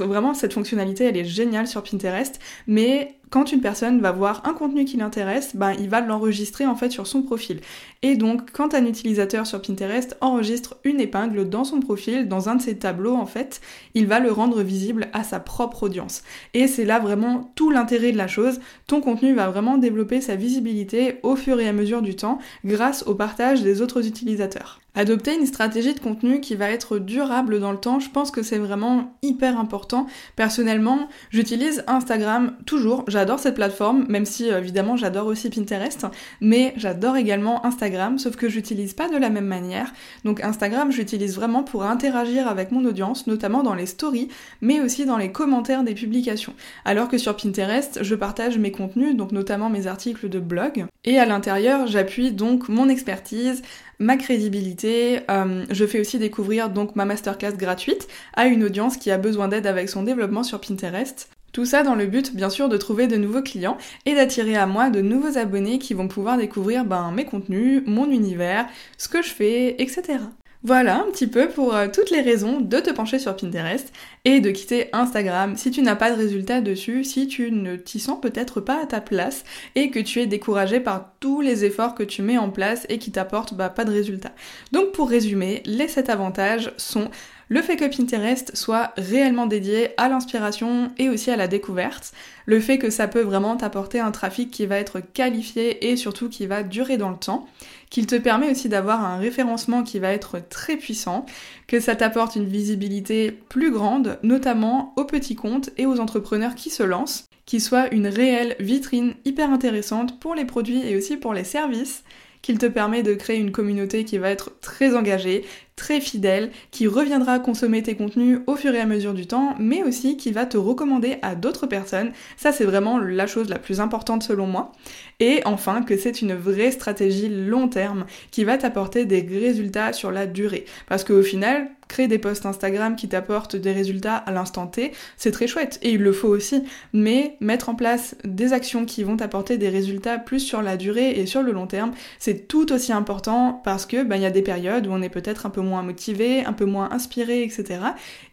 vraiment 0.00 0.34
cette 0.34 0.52
fonctionnalité 0.52 1.04
elle 1.04 1.16
est 1.16 1.24
géniale 1.24 1.66
sur 1.66 1.82
Pinterest, 1.82 2.38
mais 2.66 3.16
quand 3.30 3.50
une 3.50 3.60
personne 3.60 4.00
va 4.00 4.12
voir 4.12 4.42
un 4.46 4.52
contenu 4.52 4.84
qui 4.84 4.96
l'intéresse, 4.96 5.56
ben, 5.56 5.72
il 5.78 5.88
va 5.88 6.00
l'enregistrer 6.00 6.64
en 6.64 6.76
fait 6.76 6.90
sur 6.90 7.06
son 7.06 7.22
profil. 7.22 7.60
Et 8.02 8.16
donc, 8.16 8.52
quand 8.52 8.72
un 8.72 8.86
utilisateur 8.86 9.46
sur 9.46 9.60
Pinterest 9.60 10.16
enregistre 10.20 10.76
une 10.84 11.00
épingle 11.00 11.48
dans 11.48 11.64
son 11.64 11.80
profil, 11.80 12.28
dans 12.28 12.48
un 12.48 12.54
de 12.54 12.62
ses 12.62 12.78
tableaux 12.78 13.16
en 13.16 13.26
fait, 13.26 13.60
il 13.94 14.06
va 14.06 14.20
le 14.20 14.30
rendre 14.30 14.62
visible 14.62 15.08
à 15.12 15.24
sa 15.24 15.40
propre 15.40 15.84
audience. 15.84 16.22
Et 16.54 16.68
c'est 16.68 16.84
là 16.84 17.00
vraiment 17.00 17.50
tout 17.56 17.70
l'intérêt 17.70 18.12
de 18.12 18.16
la 18.16 18.28
chose. 18.28 18.60
Ton 18.86 19.00
contenu 19.00 19.34
va 19.34 19.48
vraiment 19.48 19.76
développer 19.76 20.20
sa 20.20 20.36
visibilité 20.36 21.18
au 21.22 21.34
fur 21.34 21.58
et 21.58 21.68
à 21.68 21.72
mesure 21.72 22.02
du 22.02 22.14
temps 22.14 22.38
grâce 22.64 23.02
au 23.06 23.14
partage 23.14 23.62
des 23.62 23.82
autres 23.82 24.06
utilisateurs. 24.06 24.80
Adopter 24.98 25.34
une 25.34 25.44
stratégie 25.44 25.92
de 25.92 26.00
contenu 26.00 26.40
qui 26.40 26.54
va 26.54 26.70
être 26.70 26.98
durable 26.98 27.60
dans 27.60 27.70
le 27.70 27.76
temps, 27.76 28.00
je 28.00 28.08
pense 28.08 28.30
que 28.30 28.42
c'est 28.42 28.56
vraiment 28.56 29.14
hyper 29.20 29.60
important. 29.60 30.06
Personnellement, 30.36 31.08
j'utilise 31.30 31.84
Instagram 31.86 32.56
toujours, 32.64 33.04
j'adore 33.06 33.38
cette 33.38 33.56
plateforme, 33.56 34.06
même 34.08 34.24
si 34.24 34.48
évidemment 34.48 34.96
j'adore 34.96 35.26
aussi 35.26 35.50
Pinterest, 35.50 36.06
mais 36.40 36.72
j'adore 36.76 37.16
également 37.16 37.64
Instagram, 37.66 38.18
sauf 38.18 38.36
que 38.36 38.48
j'utilise 38.48 38.94
pas 38.94 39.10
de 39.10 39.18
la 39.18 39.28
même 39.28 39.44
manière. 39.44 39.92
Donc 40.24 40.42
Instagram, 40.42 40.90
j'utilise 40.90 41.34
vraiment 41.34 41.62
pour 41.62 41.84
interagir 41.84 42.48
avec 42.48 42.72
mon 42.72 42.82
audience, 42.86 43.26
notamment 43.26 43.62
dans 43.62 43.74
les 43.74 43.86
stories, 43.86 44.28
mais 44.62 44.80
aussi 44.80 45.04
dans 45.04 45.18
les 45.18 45.30
commentaires 45.30 45.84
des 45.84 45.94
publications. 45.94 46.54
Alors 46.86 47.08
que 47.08 47.18
sur 47.18 47.36
Pinterest, 47.36 48.02
je 48.02 48.14
partage 48.14 48.56
mes 48.56 48.72
contenus, 48.72 49.14
donc 49.14 49.32
notamment 49.32 49.68
mes 49.68 49.88
articles 49.88 50.30
de 50.30 50.40
blog, 50.40 50.86
et 51.04 51.18
à 51.18 51.26
l'intérieur, 51.26 51.86
j'appuie 51.86 52.32
donc 52.32 52.68
mon 52.68 52.88
expertise, 52.88 53.62
ma 53.98 54.16
crédibilité. 54.16 55.20
Euh, 55.30 55.64
je 55.70 55.86
fais 55.86 56.00
aussi 56.00 56.18
découvrir 56.18 56.70
donc 56.70 56.96
ma 56.96 57.04
masterclass 57.04 57.56
gratuite 57.56 58.08
à 58.34 58.46
une 58.46 58.64
audience 58.64 58.96
qui 58.96 59.10
a 59.10 59.18
besoin 59.18 59.48
d'aide 59.48 59.66
avec 59.66 59.88
son 59.88 60.02
développement 60.02 60.42
sur 60.42 60.60
Pinterest. 60.60 61.28
Tout 61.52 61.64
ça 61.64 61.82
dans 61.82 61.94
le 61.94 62.06
but 62.06 62.36
bien 62.36 62.50
sûr 62.50 62.68
de 62.68 62.76
trouver 62.76 63.06
de 63.06 63.16
nouveaux 63.16 63.42
clients 63.42 63.78
et 64.04 64.14
d'attirer 64.14 64.56
à 64.56 64.66
moi 64.66 64.90
de 64.90 65.00
nouveaux 65.00 65.38
abonnés 65.38 65.78
qui 65.78 65.94
vont 65.94 66.08
pouvoir 66.08 66.36
découvrir 66.36 66.84
ben, 66.84 67.12
mes 67.12 67.24
contenus, 67.24 67.82
mon 67.86 68.10
univers, 68.10 68.66
ce 68.98 69.08
que 69.08 69.22
je 69.22 69.30
fais, 69.30 69.80
etc. 69.80 70.18
Voilà 70.66 70.98
un 70.98 71.12
petit 71.12 71.28
peu 71.28 71.48
pour 71.48 71.76
euh, 71.76 71.86
toutes 71.86 72.10
les 72.10 72.22
raisons 72.22 72.60
de 72.60 72.80
te 72.80 72.90
pencher 72.90 73.20
sur 73.20 73.36
Pinterest 73.36 73.92
et 74.24 74.40
de 74.40 74.50
quitter 74.50 74.88
Instagram 74.92 75.56
si 75.56 75.70
tu 75.70 75.80
n'as 75.80 75.94
pas 75.94 76.10
de 76.10 76.16
résultats 76.16 76.60
dessus, 76.60 77.04
si 77.04 77.28
tu 77.28 77.52
ne 77.52 77.76
t'y 77.76 78.00
sens 78.00 78.20
peut-être 78.20 78.60
pas 78.60 78.82
à 78.82 78.86
ta 78.86 79.00
place 79.00 79.44
et 79.76 79.90
que 79.90 80.00
tu 80.00 80.20
es 80.20 80.26
découragé 80.26 80.80
par 80.80 81.12
tous 81.20 81.40
les 81.40 81.64
efforts 81.64 81.94
que 81.94 82.02
tu 82.02 82.20
mets 82.20 82.36
en 82.36 82.50
place 82.50 82.84
et 82.88 82.98
qui 82.98 83.12
t'apportent 83.12 83.54
bah, 83.54 83.70
pas 83.70 83.84
de 83.84 83.92
résultats. 83.92 84.32
Donc 84.72 84.90
pour 84.90 85.08
résumer, 85.08 85.62
les 85.66 85.86
7 85.86 86.10
avantages 86.10 86.72
sont 86.78 87.12
le 87.48 87.62
fait 87.62 87.76
que 87.76 87.84
Pinterest 87.84 88.56
soit 88.56 88.92
réellement 88.96 89.46
dédié 89.46 89.90
à 89.98 90.08
l'inspiration 90.08 90.90
et 90.98 91.08
aussi 91.08 91.30
à 91.30 91.36
la 91.36 91.46
découverte, 91.46 92.12
le 92.44 92.58
fait 92.58 92.78
que 92.78 92.90
ça 92.90 93.06
peut 93.06 93.20
vraiment 93.20 93.56
t'apporter 93.56 94.00
un 94.00 94.10
trafic 94.10 94.50
qui 94.50 94.66
va 94.66 94.78
être 94.78 95.00
qualifié 95.00 95.90
et 95.90 95.96
surtout 95.96 96.28
qui 96.28 96.46
va 96.46 96.64
durer 96.64 96.96
dans 96.96 97.10
le 97.10 97.16
temps, 97.16 97.46
qu'il 97.88 98.06
te 98.06 98.16
permet 98.16 98.50
aussi 98.50 98.68
d'avoir 98.68 99.04
un 99.04 99.18
référencement 99.18 99.84
qui 99.84 100.00
va 100.00 100.12
être 100.12 100.40
très 100.48 100.76
puissant, 100.76 101.24
que 101.68 101.78
ça 101.78 101.94
t'apporte 101.94 102.34
une 102.34 102.48
visibilité 102.48 103.30
plus 103.30 103.70
grande, 103.70 104.18
notamment 104.24 104.92
aux 104.96 105.04
petits 105.04 105.36
comptes 105.36 105.70
et 105.76 105.86
aux 105.86 106.00
entrepreneurs 106.00 106.56
qui 106.56 106.70
se 106.70 106.82
lancent, 106.82 107.28
qui 107.44 107.60
soit 107.60 107.94
une 107.94 108.08
réelle 108.08 108.56
vitrine 108.58 109.14
hyper 109.24 109.50
intéressante 109.52 110.18
pour 110.18 110.34
les 110.34 110.44
produits 110.44 110.84
et 110.84 110.96
aussi 110.96 111.16
pour 111.16 111.32
les 111.32 111.44
services, 111.44 112.02
qu'il 112.46 112.58
te 112.58 112.66
permet 112.66 113.02
de 113.02 113.12
créer 113.14 113.38
une 113.38 113.50
communauté 113.50 114.04
qui 114.04 114.18
va 114.18 114.30
être 114.30 114.52
très 114.60 114.94
engagée, 114.94 115.44
très 115.74 116.00
fidèle, 116.00 116.52
qui 116.70 116.86
reviendra 116.86 117.40
consommer 117.40 117.82
tes 117.82 117.96
contenus 117.96 118.38
au 118.46 118.54
fur 118.54 118.72
et 118.72 118.78
à 118.78 118.86
mesure 118.86 119.14
du 119.14 119.26
temps, 119.26 119.56
mais 119.58 119.82
aussi 119.82 120.16
qui 120.16 120.30
va 120.30 120.46
te 120.46 120.56
recommander 120.56 121.16
à 121.22 121.34
d'autres 121.34 121.66
personnes. 121.66 122.12
Ça, 122.36 122.52
c'est 122.52 122.64
vraiment 122.64 123.00
la 123.00 123.26
chose 123.26 123.48
la 123.48 123.58
plus 123.58 123.80
importante 123.80 124.22
selon 124.22 124.46
moi. 124.46 124.70
Et 125.18 125.40
enfin, 125.44 125.82
que 125.82 125.96
c'est 125.96 126.22
une 126.22 126.34
vraie 126.34 126.70
stratégie 126.70 127.28
long 127.28 127.66
terme 127.66 128.06
qui 128.30 128.44
va 128.44 128.56
t'apporter 128.56 129.06
des 129.06 129.22
résultats 129.22 129.92
sur 129.92 130.12
la 130.12 130.28
durée. 130.28 130.66
Parce 130.86 131.02
qu'au 131.02 131.22
final, 131.22 131.68
des 132.04 132.18
posts 132.18 132.46
Instagram 132.46 132.96
qui 132.96 133.08
t'apportent 133.08 133.56
des 133.56 133.72
résultats 133.72 134.16
à 134.16 134.30
l'instant 134.30 134.66
T, 134.66 134.92
c'est 135.16 135.30
très 135.30 135.46
chouette 135.46 135.78
et 135.82 135.92
il 135.92 136.02
le 136.02 136.12
faut 136.12 136.28
aussi. 136.28 136.62
Mais 136.92 137.36
mettre 137.40 137.68
en 137.68 137.74
place 137.74 138.14
des 138.24 138.52
actions 138.52 138.84
qui 138.84 139.02
vont 139.02 139.16
t'apporter 139.16 139.56
des 139.56 139.68
résultats 139.68 140.18
plus 140.18 140.40
sur 140.40 140.62
la 140.62 140.76
durée 140.76 141.10
et 141.10 141.26
sur 141.26 141.42
le 141.42 141.52
long 141.52 141.66
terme, 141.66 141.92
c'est 142.18 142.46
tout 142.48 142.72
aussi 142.72 142.92
important 142.92 143.60
parce 143.64 143.86
que 143.86 144.04
ben, 144.04 144.16
il 144.16 144.22
y 144.22 144.26
a 144.26 144.30
des 144.30 144.42
périodes 144.42 144.86
où 144.86 144.90
on 144.90 145.00
est 145.00 145.08
peut-être 145.08 145.46
un 145.46 145.50
peu 145.50 145.62
moins 145.62 145.82
motivé, 145.82 146.44
un 146.44 146.52
peu 146.52 146.66
moins 146.66 146.90
inspiré, 146.92 147.42
etc. 147.42 147.80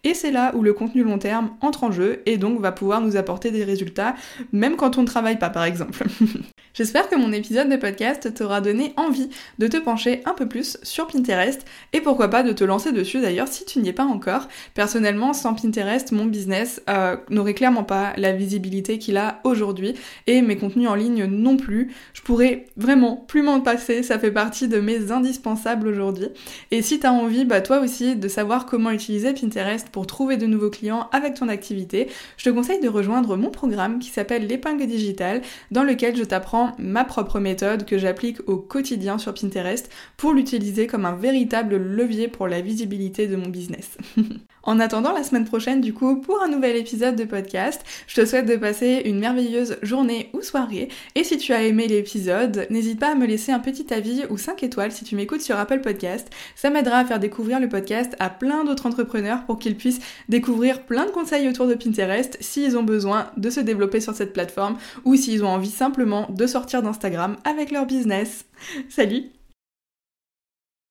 Et 0.03 0.13
c'est 0.13 0.31
là 0.31 0.53
où 0.55 0.61
le 0.61 0.73
contenu 0.73 1.03
long 1.03 1.17
terme 1.17 1.51
entre 1.61 1.85
en 1.85 1.91
jeu 1.91 2.21
et 2.25 2.37
donc 2.37 2.59
va 2.59 2.71
pouvoir 2.71 2.99
nous 2.99 3.15
apporter 3.15 3.51
des 3.51 3.63
résultats, 3.63 4.15
même 4.51 4.75
quand 4.75 4.97
on 4.97 5.01
ne 5.01 5.07
travaille 5.07 5.39
pas 5.39 5.49
par 5.49 5.63
exemple. 5.63 6.03
J'espère 6.73 7.07
que 7.07 7.15
mon 7.15 7.31
épisode 7.31 7.69
de 7.69 7.75
podcast 7.75 8.33
t'aura 8.33 8.59
donné 8.59 8.93
envie 8.97 9.29
de 9.59 9.67
te 9.67 9.77
pencher 9.77 10.23
un 10.25 10.33
peu 10.33 10.47
plus 10.47 10.77
sur 10.81 11.05
Pinterest 11.05 11.63
et 11.93 12.01
pourquoi 12.01 12.29
pas 12.29 12.41
de 12.41 12.51
te 12.51 12.63
lancer 12.63 12.91
dessus 12.91 13.21
d'ailleurs 13.21 13.47
si 13.47 13.63
tu 13.63 13.79
n'y 13.79 13.89
es 13.89 13.93
pas 13.93 14.05
encore. 14.05 14.47
Personnellement, 14.73 15.33
sans 15.33 15.53
Pinterest, 15.53 16.11
mon 16.11 16.25
business 16.25 16.81
euh, 16.89 17.15
n'aurait 17.29 17.53
clairement 17.53 17.83
pas 17.83 18.13
la 18.17 18.33
visibilité 18.33 18.97
qu'il 18.97 19.17
a 19.17 19.39
aujourd'hui 19.43 19.93
et 20.25 20.41
mes 20.41 20.57
contenus 20.57 20.89
en 20.89 20.95
ligne 20.95 21.25
non 21.25 21.57
plus. 21.57 21.93
Je 22.13 22.23
pourrais 22.23 22.65
vraiment 22.75 23.17
plus 23.17 23.43
m'en 23.43 23.61
passer, 23.61 24.01
ça 24.01 24.17
fait 24.17 24.31
partie 24.31 24.67
de 24.67 24.79
mes 24.79 25.11
indispensables 25.11 25.87
aujourd'hui. 25.87 26.29
Et 26.71 26.81
si 26.81 26.99
t'as 26.99 27.11
envie, 27.11 27.45
bah 27.45 27.61
toi 27.61 27.81
aussi, 27.81 28.15
de 28.15 28.27
savoir 28.27 28.65
comment 28.65 28.89
utiliser 28.89 29.33
Pinterest 29.33 29.89
pour 29.93 30.07
trouver 30.07 30.35
de 30.35 30.45
nouveaux 30.45 30.71
clients 30.71 31.07
avec 31.13 31.35
ton 31.35 31.47
activité, 31.47 32.09
je 32.35 32.49
te 32.49 32.49
conseille 32.49 32.81
de 32.81 32.89
rejoindre 32.89 33.37
mon 33.37 33.51
programme 33.51 33.99
qui 33.99 34.09
s'appelle 34.09 34.47
l'épingle 34.47 34.87
digitale 34.87 35.41
dans 35.71 35.83
lequel 35.83 36.17
je 36.17 36.23
t'apprends 36.23 36.73
ma 36.79 37.05
propre 37.05 37.39
méthode 37.39 37.85
que 37.85 37.97
j'applique 37.97 38.39
au 38.47 38.57
quotidien 38.57 39.17
sur 39.17 39.33
Pinterest 39.33 39.89
pour 40.17 40.33
l'utiliser 40.33 40.87
comme 40.87 41.05
un 41.05 41.15
véritable 41.15 41.77
levier 41.77 42.27
pour 42.27 42.47
la 42.47 42.59
visibilité 42.59 43.27
de 43.27 43.37
mon 43.37 43.47
business. 43.47 43.97
En 44.63 44.79
attendant 44.79 45.11
la 45.11 45.23
semaine 45.23 45.43
prochaine, 45.43 45.81
du 45.81 45.93
coup, 45.93 46.21
pour 46.21 46.41
un 46.41 46.47
nouvel 46.47 46.77
épisode 46.77 47.17
de 47.17 47.25
podcast, 47.25 47.81
je 48.07 48.21
te 48.21 48.25
souhaite 48.25 48.45
de 48.45 48.55
passer 48.55 49.01
une 49.03 49.19
merveilleuse 49.19 49.77
journée 49.81 50.29
ou 50.31 50.41
soirée. 50.41 50.87
Et 51.15 51.25
si 51.25 51.37
tu 51.37 51.51
as 51.51 51.63
aimé 51.63 51.87
l'épisode, 51.87 52.65
n'hésite 52.69 52.97
pas 52.97 53.11
à 53.11 53.15
me 53.15 53.25
laisser 53.25 53.51
un 53.51 53.59
petit 53.59 53.93
avis 53.93 54.23
ou 54.29 54.37
5 54.37 54.63
étoiles 54.63 54.93
si 54.93 55.03
tu 55.03 55.17
m'écoutes 55.17 55.41
sur 55.41 55.57
Apple 55.57 55.81
Podcast. 55.81 56.29
Ça 56.55 56.69
m'aidera 56.69 56.99
à 56.99 57.05
faire 57.05 57.19
découvrir 57.19 57.59
le 57.59 57.67
podcast 57.67 58.15
à 58.19 58.29
plein 58.29 58.63
d'autres 58.63 58.85
entrepreneurs 58.85 59.43
pour 59.45 59.59
qu'ils 59.59 59.75
puissent 59.75 59.99
découvrir 60.29 60.83
plein 60.83 61.05
de 61.05 61.11
conseils 61.11 61.49
autour 61.49 61.67
de 61.67 61.75
Pinterest 61.75 62.37
s'ils 62.39 62.77
ont 62.77 62.83
besoin 62.83 63.31
de 63.35 63.49
se 63.49 63.59
développer 63.59 63.99
sur 63.99 64.15
cette 64.15 64.31
plateforme 64.31 64.77
ou 65.03 65.17
s'ils 65.17 65.43
ont 65.43 65.49
envie 65.49 65.71
simplement 65.71 66.27
de 66.29 66.47
sortir 66.47 66.81
d'Instagram 66.81 67.35
avec 67.43 67.69
leur 67.69 67.85
business. 67.85 68.45
Salut 68.87 69.42